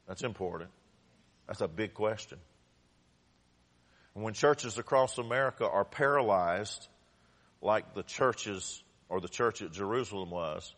[0.07, 0.71] That's important.
[1.47, 2.39] That's a big question.
[4.15, 6.89] And when churches across America are paralyzed,
[7.61, 10.75] like the churches or the church at Jerusalem was,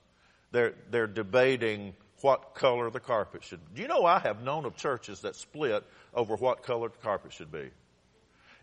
[0.50, 3.76] they're, they're debating what color the carpet should be.
[3.76, 7.33] Do you know I have known of churches that split over what color the carpet
[7.33, 7.70] should be?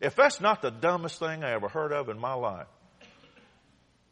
[0.02, 2.68] If that's not the dumbest thing I ever heard of in my life.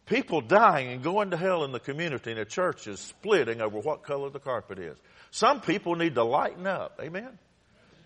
[0.06, 3.80] People dying and going to hell in the community and the church is splitting over
[3.80, 4.98] what color the carpet is.
[5.32, 7.00] Some people need to lighten up.
[7.02, 7.38] Amen?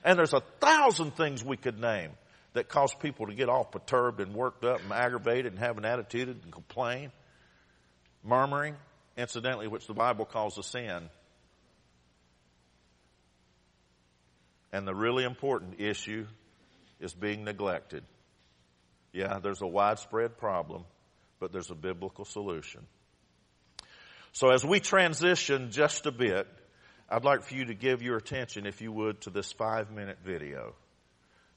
[0.04, 2.12] And there's a thousand things we could name
[2.54, 5.86] that cause people to get all perturbed and worked up and aggravated and have an
[5.86, 7.12] attitude and complain.
[8.24, 8.76] Murmuring,
[9.18, 11.10] incidentally, which the Bible calls a sin.
[14.72, 16.28] And the really important issue
[17.00, 18.04] is being neglected.
[19.14, 20.84] Yeah, there's a widespread problem,
[21.40, 22.86] but there's a biblical solution.
[24.34, 26.48] So as we transition just a bit,
[27.10, 30.20] I'd like for you to give your attention, if you would, to this five minute
[30.24, 30.76] video.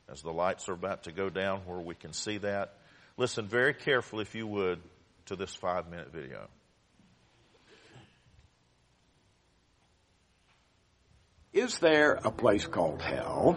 [0.09, 2.75] As the lights are about to go down where we can see that,
[3.17, 4.81] listen very carefully, if you would,
[5.27, 6.49] to this five minute video.
[11.53, 13.57] Is there a place called hell?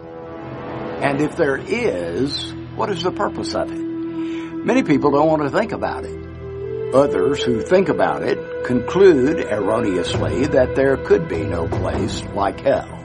[1.00, 3.78] And if there is, what is the purpose of it?
[3.78, 6.92] Many people don't want to think about it.
[6.92, 12.98] Others who think about it conclude erroneously that there could be no place like hell.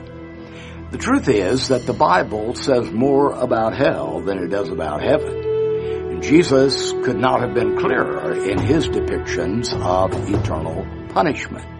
[0.90, 6.20] The truth is that the Bible says more about hell than it does about heaven.
[6.20, 11.79] Jesus could not have been clearer in his depictions of eternal punishment.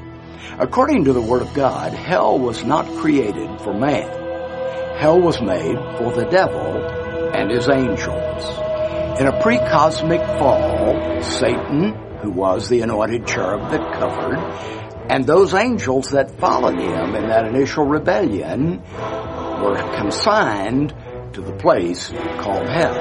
[0.61, 4.11] According to the Word of God, hell was not created for man.
[4.99, 6.77] Hell was made for the devil
[7.35, 8.45] and his angels.
[9.19, 14.37] In a pre-cosmic fall, Satan, who was the anointed cherub that covered,
[15.11, 18.83] and those angels that followed him in that initial rebellion
[19.63, 20.95] were consigned
[21.33, 22.95] to the place called hell.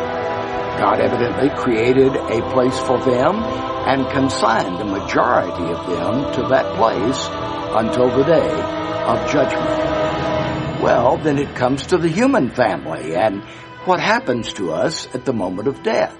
[0.79, 6.75] God evidently created a place for them and consigned the majority of them to that
[6.75, 7.27] place
[7.75, 10.83] until the day of judgment.
[10.83, 13.41] Well, then it comes to the human family and
[13.85, 16.15] what happens to us at the moment of death.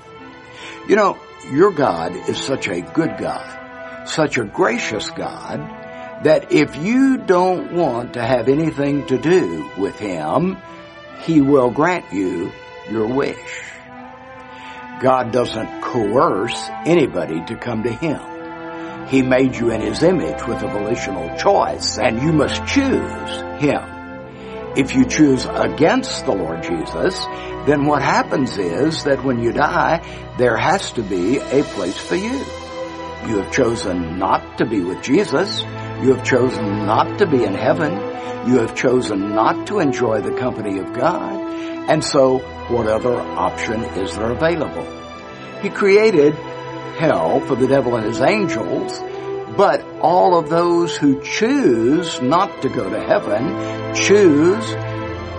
[0.88, 1.20] You know,
[1.52, 5.60] your God is such a good God, such a gracious God,
[6.24, 10.58] that if you don't want to have anything to do with Him,
[11.20, 12.52] He will grant you
[12.90, 13.38] your wish.
[15.00, 19.08] God doesn't coerce anybody to come to Him.
[19.08, 23.82] He made you in His image with a volitional choice, and you must choose Him.
[24.76, 27.18] If you choose against the Lord Jesus,
[27.66, 30.04] then what happens is that when you die,
[30.38, 32.38] there has to be a place for you.
[33.28, 35.62] You have chosen not to be with Jesus.
[36.02, 37.94] You have chosen not to be in heaven.
[38.48, 41.79] You have chosen not to enjoy the company of God.
[41.90, 42.38] And so,
[42.68, 44.86] what other option is there available?
[45.64, 46.36] He created
[47.00, 49.00] hell for the devil and his angels,
[49.58, 54.72] but all of those who choose not to go to heaven choose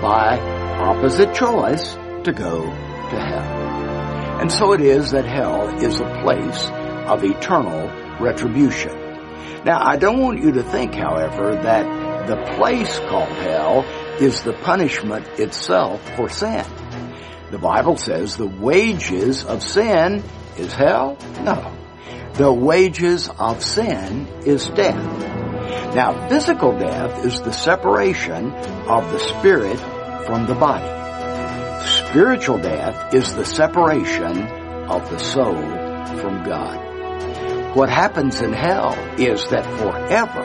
[0.03, 0.41] by
[0.81, 1.95] opposite choice
[2.25, 4.41] to go to hell.
[4.41, 6.67] And so it is that hell is a place
[7.07, 7.89] of eternal
[8.19, 8.91] retribution.
[9.65, 13.85] Now, I don't want you to think, however, that the place called hell
[14.21, 16.65] is the punishment itself for sin.
[17.51, 20.23] The Bible says the wages of sin
[20.57, 21.17] is hell?
[21.43, 21.77] No.
[22.35, 25.95] The wages of sin is death.
[25.95, 29.79] Now, physical death is the separation of the spirit
[30.27, 31.01] from the body.
[32.09, 34.43] Spiritual death is the separation
[34.89, 35.57] of the soul
[36.19, 37.77] from God.
[37.77, 40.43] What happens in hell is that forever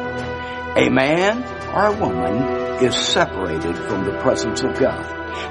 [0.78, 5.04] a man or a woman is separated from the presence of God.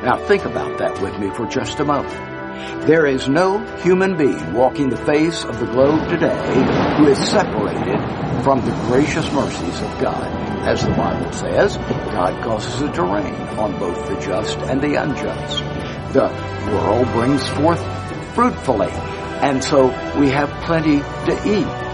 [0.03, 2.87] Now think about that with me for just a moment.
[2.87, 7.99] There is no human being walking the face of the globe today who is separated
[8.43, 10.27] from the gracious mercies of God.
[10.69, 14.95] As the Bible says, God causes it to rain on both the just and the
[14.95, 15.59] unjust.
[16.13, 16.29] The
[16.71, 17.83] world brings forth
[18.35, 19.87] fruitfully, and so
[20.19, 21.94] we have plenty to eat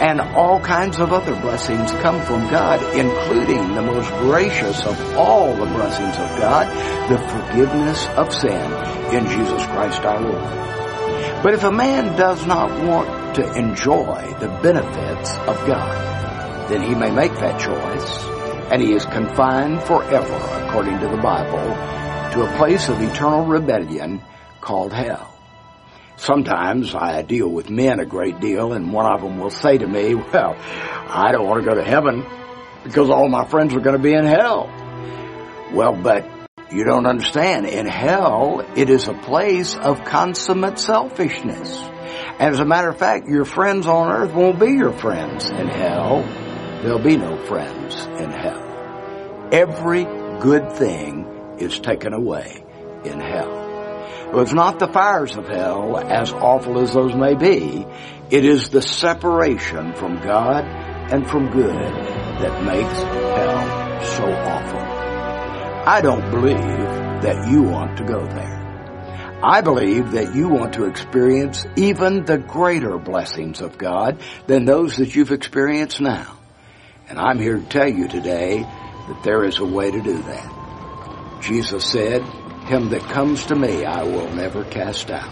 [0.00, 5.54] and all kinds of other blessings come from God, including the most gracious of all
[5.54, 6.66] the blessings of God,
[7.10, 8.72] the forgiveness of sin
[9.14, 11.42] in Jesus Christ our Lord.
[11.42, 16.94] But if a man does not want to enjoy the benefits of God, then he
[16.94, 18.24] may make that choice,
[18.72, 21.74] and he is confined forever, according to the Bible,
[22.32, 24.22] to a place of eternal rebellion
[24.60, 25.29] called hell.
[26.20, 29.86] Sometimes I deal with men a great deal, and one of them will say to
[29.86, 32.26] me, Well, I don't want to go to heaven
[32.84, 34.66] because all my friends are going to be in hell.
[35.72, 36.28] Well, but
[36.70, 37.64] you don't understand.
[37.64, 41.74] In hell, it is a place of consummate selfishness.
[42.38, 45.68] And as a matter of fact, your friends on earth won't be your friends in
[45.68, 46.22] hell.
[46.82, 49.48] There'll be no friends in hell.
[49.52, 52.62] Every good thing is taken away
[53.06, 53.69] in hell.
[54.32, 57.84] It's not the fires of hell, as awful as those may be.
[58.30, 64.80] It is the separation from God and from good that makes hell so awful.
[65.86, 66.56] I don't believe
[67.22, 69.40] that you want to go there.
[69.42, 74.98] I believe that you want to experience even the greater blessings of God than those
[74.98, 76.38] that you've experienced now.
[77.08, 81.40] And I'm here to tell you today that there is a way to do that.
[81.42, 82.22] Jesus said,
[82.70, 85.28] him that comes to me I will never cast out.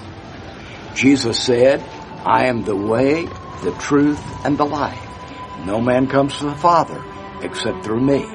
[0.95, 1.81] Jesus said,
[2.27, 3.27] I am the way,
[3.63, 5.09] the truth, and the life.
[5.65, 7.03] No man comes to the Father
[7.41, 8.27] except through me.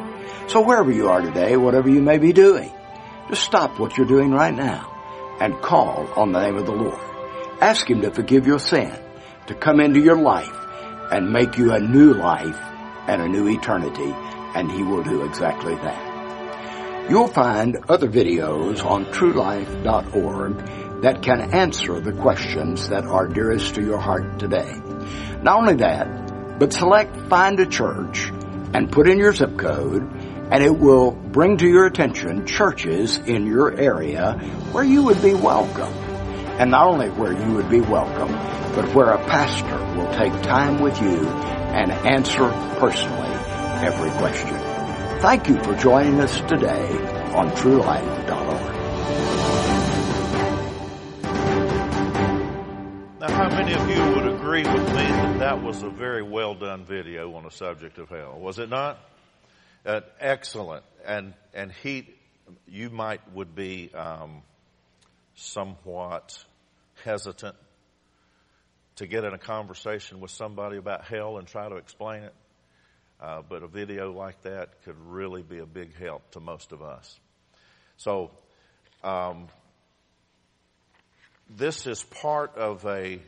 [0.47, 2.71] So wherever you are today, whatever you may be doing,
[3.27, 4.89] just stop what you're doing right now
[5.41, 6.99] and call on the name of the Lord.
[7.59, 8.97] Ask Him to forgive your sin,
[9.47, 10.55] to come into your life
[11.11, 12.59] and make you a new life
[13.07, 14.13] and a new eternity,
[14.55, 16.12] and He will do exactly that.
[17.09, 23.83] You'll find other videos on truelife.org that can answer the questions that are dearest to
[23.83, 24.71] your heart today.
[25.41, 28.31] Not only that, but select Find a Church
[28.73, 30.03] and put in your zip code
[30.49, 34.35] and it will bring to your attention churches in your area
[34.71, 35.93] where you would be welcome.
[36.57, 38.31] And not only where you would be welcome,
[38.75, 42.49] but where a pastor will take time with you and answer
[42.79, 43.29] personally
[43.83, 44.72] every question.
[45.23, 46.97] Thank you for joining us today
[47.33, 48.73] on TrueLife.org.
[53.21, 56.55] Now, how many of you would agree with me that that was a very well
[56.55, 58.37] done video on the subject of hell?
[58.37, 58.99] Was it not?
[59.85, 60.83] Uh, excellent.
[61.05, 62.13] And, and he,
[62.67, 64.41] you might would be, um,
[65.35, 66.37] somewhat
[67.05, 67.55] hesitant
[68.97, 72.33] to get in a conversation with somebody about hell and try to explain it.
[73.23, 76.81] Uh, but a video like that could really be a big help to most of
[76.81, 77.17] us.
[77.95, 78.31] So,
[79.01, 79.47] um,
[81.49, 83.21] this is part of a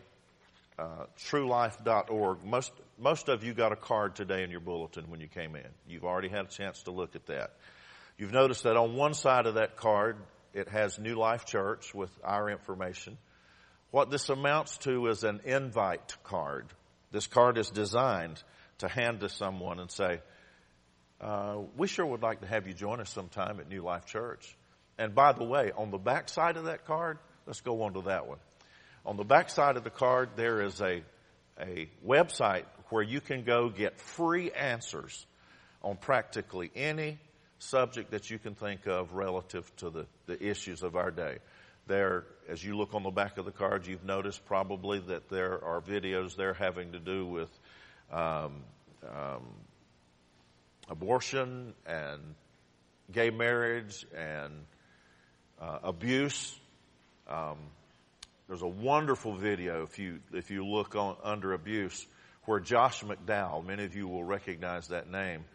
[0.77, 2.43] uh, TrueLife.org.
[2.43, 5.67] Most most of you got a card today in your bulletin when you came in.
[5.87, 7.51] You've already had a chance to look at that.
[8.17, 10.17] You've noticed that on one side of that card
[10.53, 13.17] it has New Life Church with our information.
[13.91, 16.65] What this amounts to is an invite card.
[17.11, 18.43] This card is designed
[18.79, 20.21] to hand to someone and say,
[21.21, 24.55] uh, we sure would like to have you join us sometime at New Life Church.
[24.97, 28.01] And by the way, on the back side of that card, let's go on to
[28.03, 28.39] that one.
[29.05, 31.03] On the back side of the card, there is a,
[31.59, 35.25] a website where you can go get free answers
[35.81, 37.19] on practically any
[37.59, 41.37] subject that you can think of relative to the, the issues of our day.
[41.87, 45.63] There, as you look on the back of the card, you've noticed probably that there
[45.63, 47.49] are videos there having to do with
[48.11, 48.63] um,
[49.03, 49.43] um,
[50.89, 52.21] abortion and
[53.11, 54.53] gay marriage and
[55.61, 56.57] uh, abuse
[57.27, 57.57] Um,
[58.47, 62.05] there's a wonderful video if you if you look on under abuse
[62.43, 65.45] where Josh McDowell, many of you will recognize that name.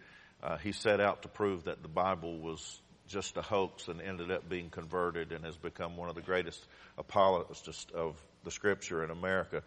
[0.42, 4.30] Uh, he set out to prove that the Bible was just a hoax and ended
[4.32, 6.64] up being converted and has become one of the greatest
[6.98, 9.62] apologists of the Scripture in America.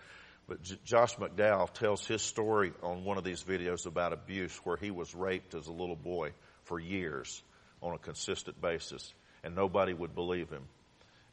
[0.47, 4.77] But J- Josh McDowell tells his story on one of these videos about abuse where
[4.77, 6.31] he was raped as a little boy
[6.63, 7.41] for years
[7.81, 9.13] on a consistent basis
[9.43, 10.63] and nobody would believe him.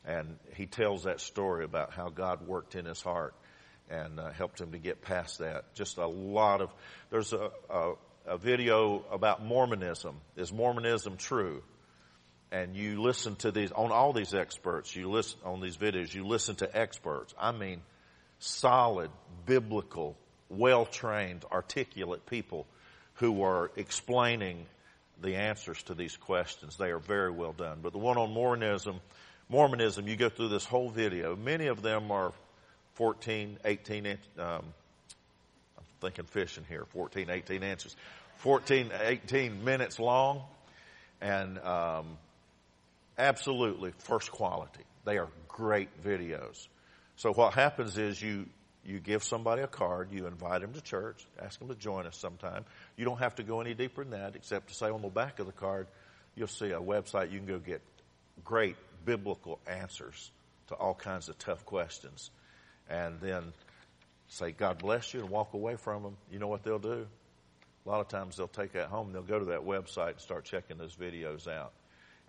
[0.05, 3.35] And he tells that story about how God worked in his heart
[3.89, 5.75] and uh, helped him to get past that.
[5.75, 6.71] Just a lot of,
[7.11, 7.93] there's a, a,
[8.27, 10.17] a video about Mormonism.
[10.37, 11.63] Is Mormonism true?
[12.53, 16.27] And you listen to these, on all these experts, you listen, on these videos, you
[16.27, 17.33] listen to experts.
[17.39, 17.83] I mean,
[18.41, 19.11] solid,
[19.47, 20.17] biblical,
[20.49, 22.67] well-trained, articulate people
[23.15, 24.67] who are explaining
[25.23, 26.77] the answers to these questions.
[26.77, 27.79] They are very well done.
[27.83, 29.01] But the one on Mormonism,
[29.49, 31.37] Mormonism, you go through this whole video.
[31.37, 32.33] Many of them are
[32.95, 34.63] 14, 18 inch, um,
[35.77, 37.95] I'm thinking fishing here, 14, 18 inches,
[38.37, 40.43] 14, 18 minutes long,
[41.21, 42.07] and um,
[43.19, 44.85] absolutely first quality.
[45.05, 46.67] They are great videos.
[47.21, 48.47] So what happens is you
[48.83, 52.17] you give somebody a card, you invite them to church, ask them to join us
[52.17, 52.65] sometime.
[52.97, 55.39] You don't have to go any deeper than that, except to say on the back
[55.39, 55.87] of the card,
[56.35, 57.83] you'll see a website you can go get
[58.43, 60.31] great biblical answers
[60.69, 62.31] to all kinds of tough questions.
[62.89, 63.53] And then
[64.29, 66.17] say, God bless you, and walk away from them.
[66.33, 67.07] You know what they'll do?
[67.85, 70.47] A lot of times they'll take that home, they'll go to that website and start
[70.47, 71.73] checking those videos out.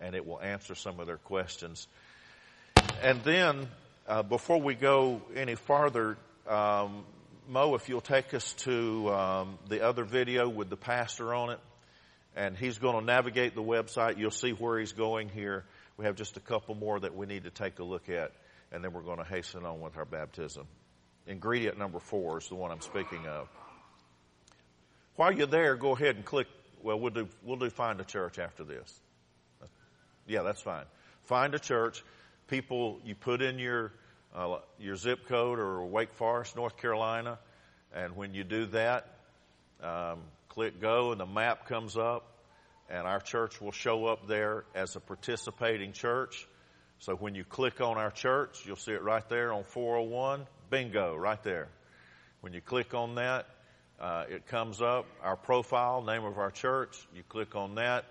[0.01, 1.87] And it will answer some of their questions.
[3.01, 3.69] And then,
[4.07, 7.03] uh, before we go any farther, um,
[7.47, 11.59] Mo, if you'll take us to um, the other video with the pastor on it,
[12.35, 14.17] and he's going to navigate the website.
[14.17, 15.65] You'll see where he's going here.
[15.97, 18.31] We have just a couple more that we need to take a look at,
[18.71, 20.65] and then we're going to hasten on with our baptism.
[21.27, 23.47] Ingredient number four is the one I'm speaking of.
[25.15, 26.47] While you're there, go ahead and click.
[26.81, 28.99] Well, we'll do we'll do find a church after this.
[30.25, 30.85] Yeah, that's fine.
[31.23, 32.03] Find a church.
[32.51, 33.93] People, you put in your
[34.35, 37.39] uh, your zip code or Wake Forest, North Carolina,
[37.95, 39.07] and when you do that,
[39.81, 42.27] um, click go, and the map comes up,
[42.89, 46.45] and our church will show up there as a participating church.
[46.99, 50.45] So when you click on our church, you'll see it right there on 401.
[50.69, 51.69] Bingo, right there.
[52.41, 53.45] When you click on that,
[53.97, 56.97] uh, it comes up, our profile, name of our church.
[57.15, 58.03] You click on that,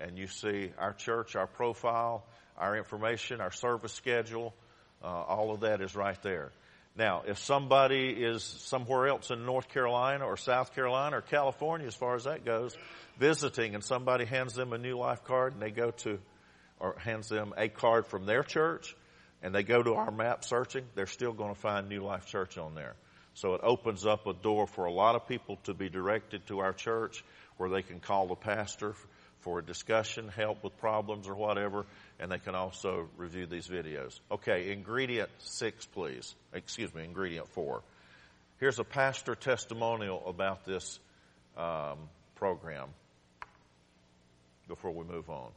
[0.00, 2.24] and you see our church, our profile,
[2.56, 4.54] our information, our service schedule,
[5.02, 6.52] uh, all of that is right there.
[6.94, 11.94] Now, if somebody is somewhere else in North Carolina or South Carolina or California, as
[11.94, 12.76] far as that goes,
[13.18, 16.18] visiting and somebody hands them a new life card and they go to,
[16.78, 18.94] or hands them a card from their church
[19.42, 22.58] and they go to our map searching, they're still going to find New Life Church
[22.58, 22.94] on there.
[23.34, 26.60] So it opens up a door for a lot of people to be directed to
[26.60, 27.24] our church
[27.56, 28.94] where they can call the pastor
[29.42, 31.84] for a discussion, help with problems or whatever,
[32.18, 34.18] and they can also review these videos.
[34.30, 36.34] Okay, ingredient six, please.
[36.52, 37.82] Excuse me, ingredient four.
[38.58, 40.98] Here's a pastor testimonial about this
[41.56, 41.98] um,
[42.36, 42.88] program
[44.68, 45.50] before we move on.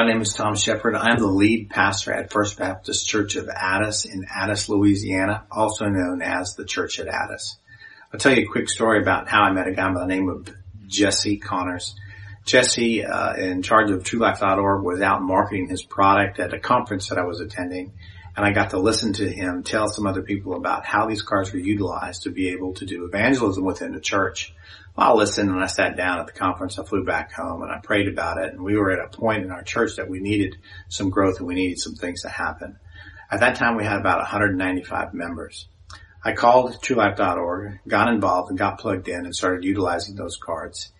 [0.00, 0.94] My name is Tom Shepard.
[0.94, 6.22] I'm the lead pastor at First Baptist Church of Addis in Addis, Louisiana, also known
[6.22, 7.58] as the Church at Addis.
[8.10, 10.30] I'll tell you a quick story about how I met a guy by the name
[10.30, 10.48] of
[10.86, 11.96] Jesse Connors.
[12.46, 17.18] Jesse, uh, in charge of TrueLife.org, was out marketing his product at a conference that
[17.18, 17.92] I was attending,
[18.34, 21.52] and I got to listen to him tell some other people about how these cards
[21.52, 24.54] were utilized to be able to do evangelism within the church.
[24.96, 26.78] I listened and I sat down at the conference.
[26.78, 28.52] I flew back home and I prayed about it.
[28.52, 30.56] And we were at a point in our church that we needed
[30.88, 32.78] some growth and we needed some things to happen.
[33.30, 35.68] At that time, we had about 195 members.
[36.22, 40.92] I called TrueLife.org, got involved and got plugged in and started utilizing those cards.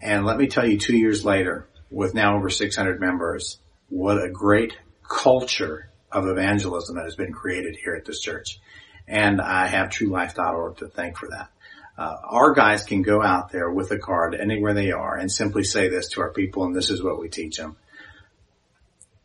[0.00, 3.58] And let me tell you, two years later, with now over 600 members,
[3.88, 4.76] what a great
[5.08, 8.58] culture of evangelism that has been created here at this church.
[9.06, 11.50] And I have TrueLife.org to thank for that
[11.98, 15.64] uh, our guys can go out there with a card anywhere they are and simply
[15.64, 17.76] say this to our people, and this is what we teach them.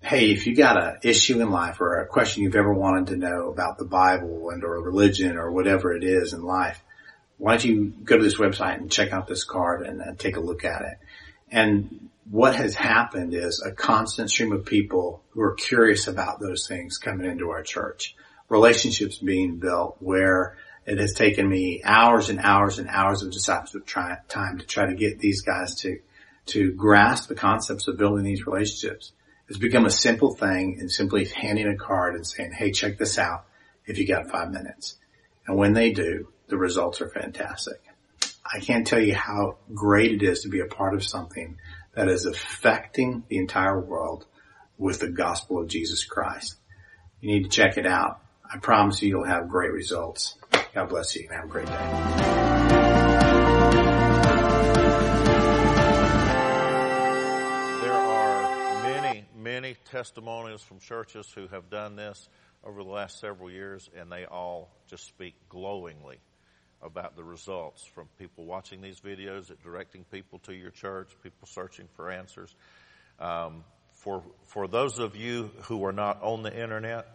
[0.02, 3.16] Hey, if you got an issue in life or a question you've ever wanted to
[3.16, 6.82] know about the Bible and or religion or whatever it is in life,
[7.38, 10.36] why don't you go to this website and check out this card and uh, take
[10.36, 10.98] a look at it?
[11.52, 16.68] And what has happened is a constant stream of people who are curious about those
[16.68, 18.16] things coming into our church.
[18.50, 23.86] Relationships being built where it has taken me hours and hours and hours of discipleship
[23.86, 26.00] time to try to get these guys to,
[26.48, 29.14] to grasp the concepts of building these relationships.
[29.48, 33.18] It's become a simple thing and simply handing a card and saying, Hey, check this
[33.18, 33.46] out
[33.86, 34.96] if you got five minutes.
[35.48, 37.82] And when they do, the results are fantastic.
[38.46, 41.58] I can't tell you how great it is to be a part of something
[41.96, 44.26] that is affecting the entire world
[44.78, 46.56] with the gospel of Jesus Christ.
[47.22, 48.22] You need to check it out.
[48.52, 50.36] I promise you you'll have great results.
[50.74, 51.72] God bless you and have a great day.
[57.82, 62.28] There are many, many testimonials from churches who have done this
[62.64, 66.18] over the last several years, and they all just speak glowingly
[66.82, 71.88] about the results from people watching these videos, directing people to your church, people searching
[71.96, 72.56] for answers.
[73.20, 77.06] Um, for for those of you who are not on the internet,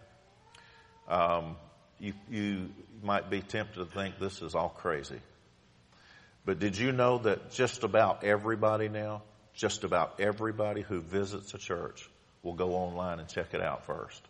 [1.08, 1.56] um,
[1.98, 2.68] you you
[3.02, 5.20] might be tempted to think this is all crazy.
[6.44, 9.22] But did you know that just about everybody now,
[9.54, 12.08] just about everybody who visits a church
[12.42, 14.22] will go online and check it out first,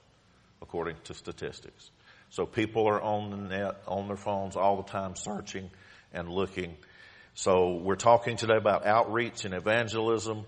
[0.61, 1.91] according to statistics.
[2.31, 5.71] So people are on the net, on their phones all the time searching
[6.13, 6.77] and looking.
[7.35, 10.45] So we're talking today about outreach and evangelism,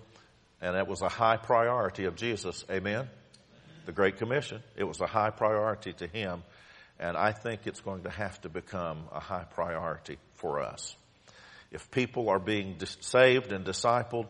[0.61, 2.65] and that was a high priority of Jesus.
[2.71, 3.09] Amen?
[3.87, 4.63] The Great Commission.
[4.77, 6.43] It was a high priority to Him,
[7.01, 10.95] and I think it's going to have to become a high priority for us.
[11.73, 14.27] If people are being saved and discipled,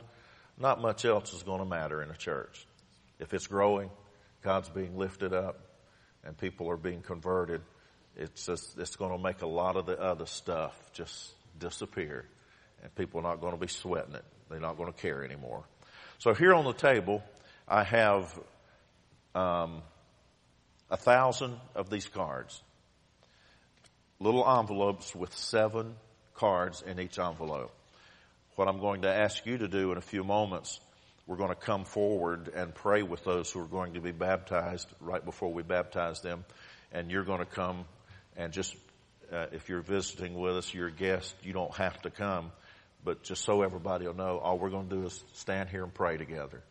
[0.57, 2.65] not much else is going to matter in a church.
[3.19, 3.91] If it's growing,
[4.43, 5.59] God's being lifted up,
[6.23, 7.61] and people are being converted,
[8.17, 12.25] it's just, it's going to make a lot of the other stuff just disappear.
[12.83, 14.25] And people are not going to be sweating it.
[14.49, 15.65] They're not going to care anymore.
[16.19, 17.23] So here on the table,
[17.67, 18.39] I have
[19.35, 19.83] um,
[20.91, 22.61] a thousand of these cards.
[24.19, 25.95] Little envelopes with seven
[26.35, 27.75] cards in each envelope.
[28.57, 30.81] What I'm going to ask you to do in a few moments
[31.31, 34.89] we're going to come forward and pray with those who are going to be baptized
[35.01, 36.45] right before we baptize them.
[36.91, 37.85] And you're going to come
[38.37, 38.75] and just,
[39.33, 42.51] uh, if you're visiting with us, you're a guest, you don't have to come.
[43.05, 45.95] But just so everybody will know, all we're going to do is stand here and
[45.95, 46.65] pray together.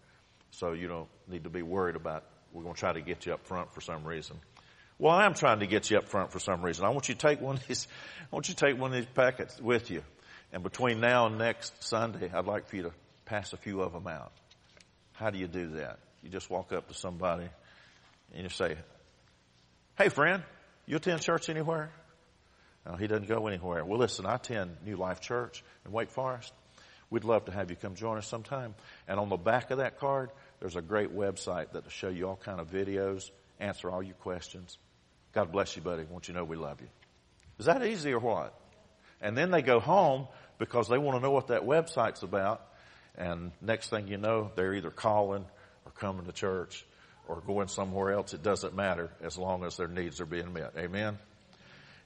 [0.52, 3.34] So you don't need to be worried about, we're going to try to get you
[3.34, 4.38] up front for some reason.
[4.98, 6.84] Well, I am trying to get you up front for some reason.
[6.84, 7.88] I want you to take one of these,
[8.32, 10.04] I want you to take one of these packets with you.
[10.52, 12.92] And between now and next Sunday, I'd like for you to
[13.26, 14.32] pass a few of them out.
[15.14, 16.00] How do you do that?
[16.24, 17.48] You just walk up to somebody
[18.34, 18.76] and you say,
[19.98, 20.44] Hey friend,
[20.86, 21.92] you attend church anywhere?
[22.86, 23.86] No, he doesn't go anywhere.
[23.86, 26.52] Well listen, I attend New Life Church in Wake Forest.
[27.10, 28.76] We'd love to have you come join us sometime.
[29.08, 30.30] And on the back of that card,
[30.60, 34.78] there's a great website that'll show you all kind of videos, answer all your questions.
[35.34, 36.04] God bless you, buddy.
[36.04, 36.88] Want you to know we love you.
[37.60, 38.54] Is that easy or what?
[39.22, 42.62] And then they go home because they want to know what that website's about
[43.20, 45.46] and next thing you know, they're either calling
[45.86, 46.86] or coming to church
[47.28, 48.34] or going somewhere else.
[48.34, 50.74] It doesn't matter as long as their needs are being met.
[50.78, 51.20] Amen.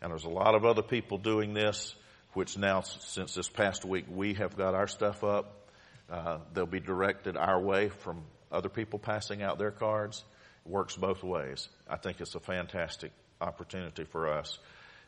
[0.02, 1.96] And there's a lot of other people doing this,
[2.34, 5.70] which now, since this past week, we have got our stuff up.
[6.10, 8.24] Uh, they'll be directed our way from
[8.54, 10.24] other people passing out their cards.
[10.66, 11.68] It works both ways.
[11.90, 14.58] I think it's a fantastic opportunity for us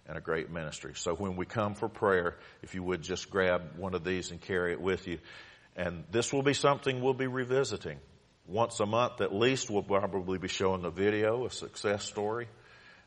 [0.07, 0.93] and a great ministry.
[0.95, 4.39] So when we come for prayer, if you would just grab one of these and
[4.39, 5.19] carry it with you.
[5.75, 7.97] And this will be something we'll be revisiting.
[8.47, 12.47] Once a month at least, we'll probably be showing a video, a success story.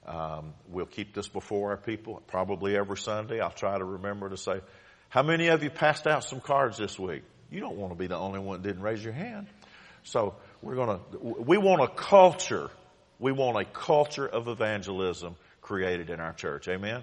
[0.06, 3.40] Um, we'll keep this before our people probably every Sunday.
[3.40, 4.60] I'll try to remember to say,
[5.08, 7.22] how many of you passed out some cards this week?
[7.50, 9.46] You don't want to be the only one that didn't raise your hand.
[10.08, 12.70] So we're going to, we want a culture.
[13.18, 16.66] We want a culture of evangelism created in our church.
[16.66, 17.02] Amen?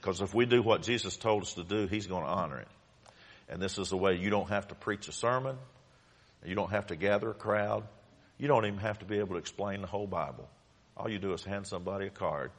[0.00, 2.68] Because if we do what Jesus told us to do, He's going to honor it.
[3.50, 5.56] And this is the way you don't have to preach a sermon.
[6.44, 7.84] You don't have to gather a crowd.
[8.38, 10.48] You don't even have to be able to explain the whole Bible.
[10.96, 12.50] All you do is hand somebody a card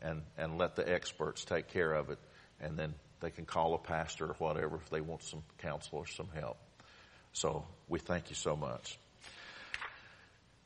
[0.00, 2.18] and, and let the experts take care of it.
[2.60, 6.06] And then they can call a pastor or whatever if they want some counsel or
[6.06, 6.56] some help.
[7.32, 8.98] So we thank you so much.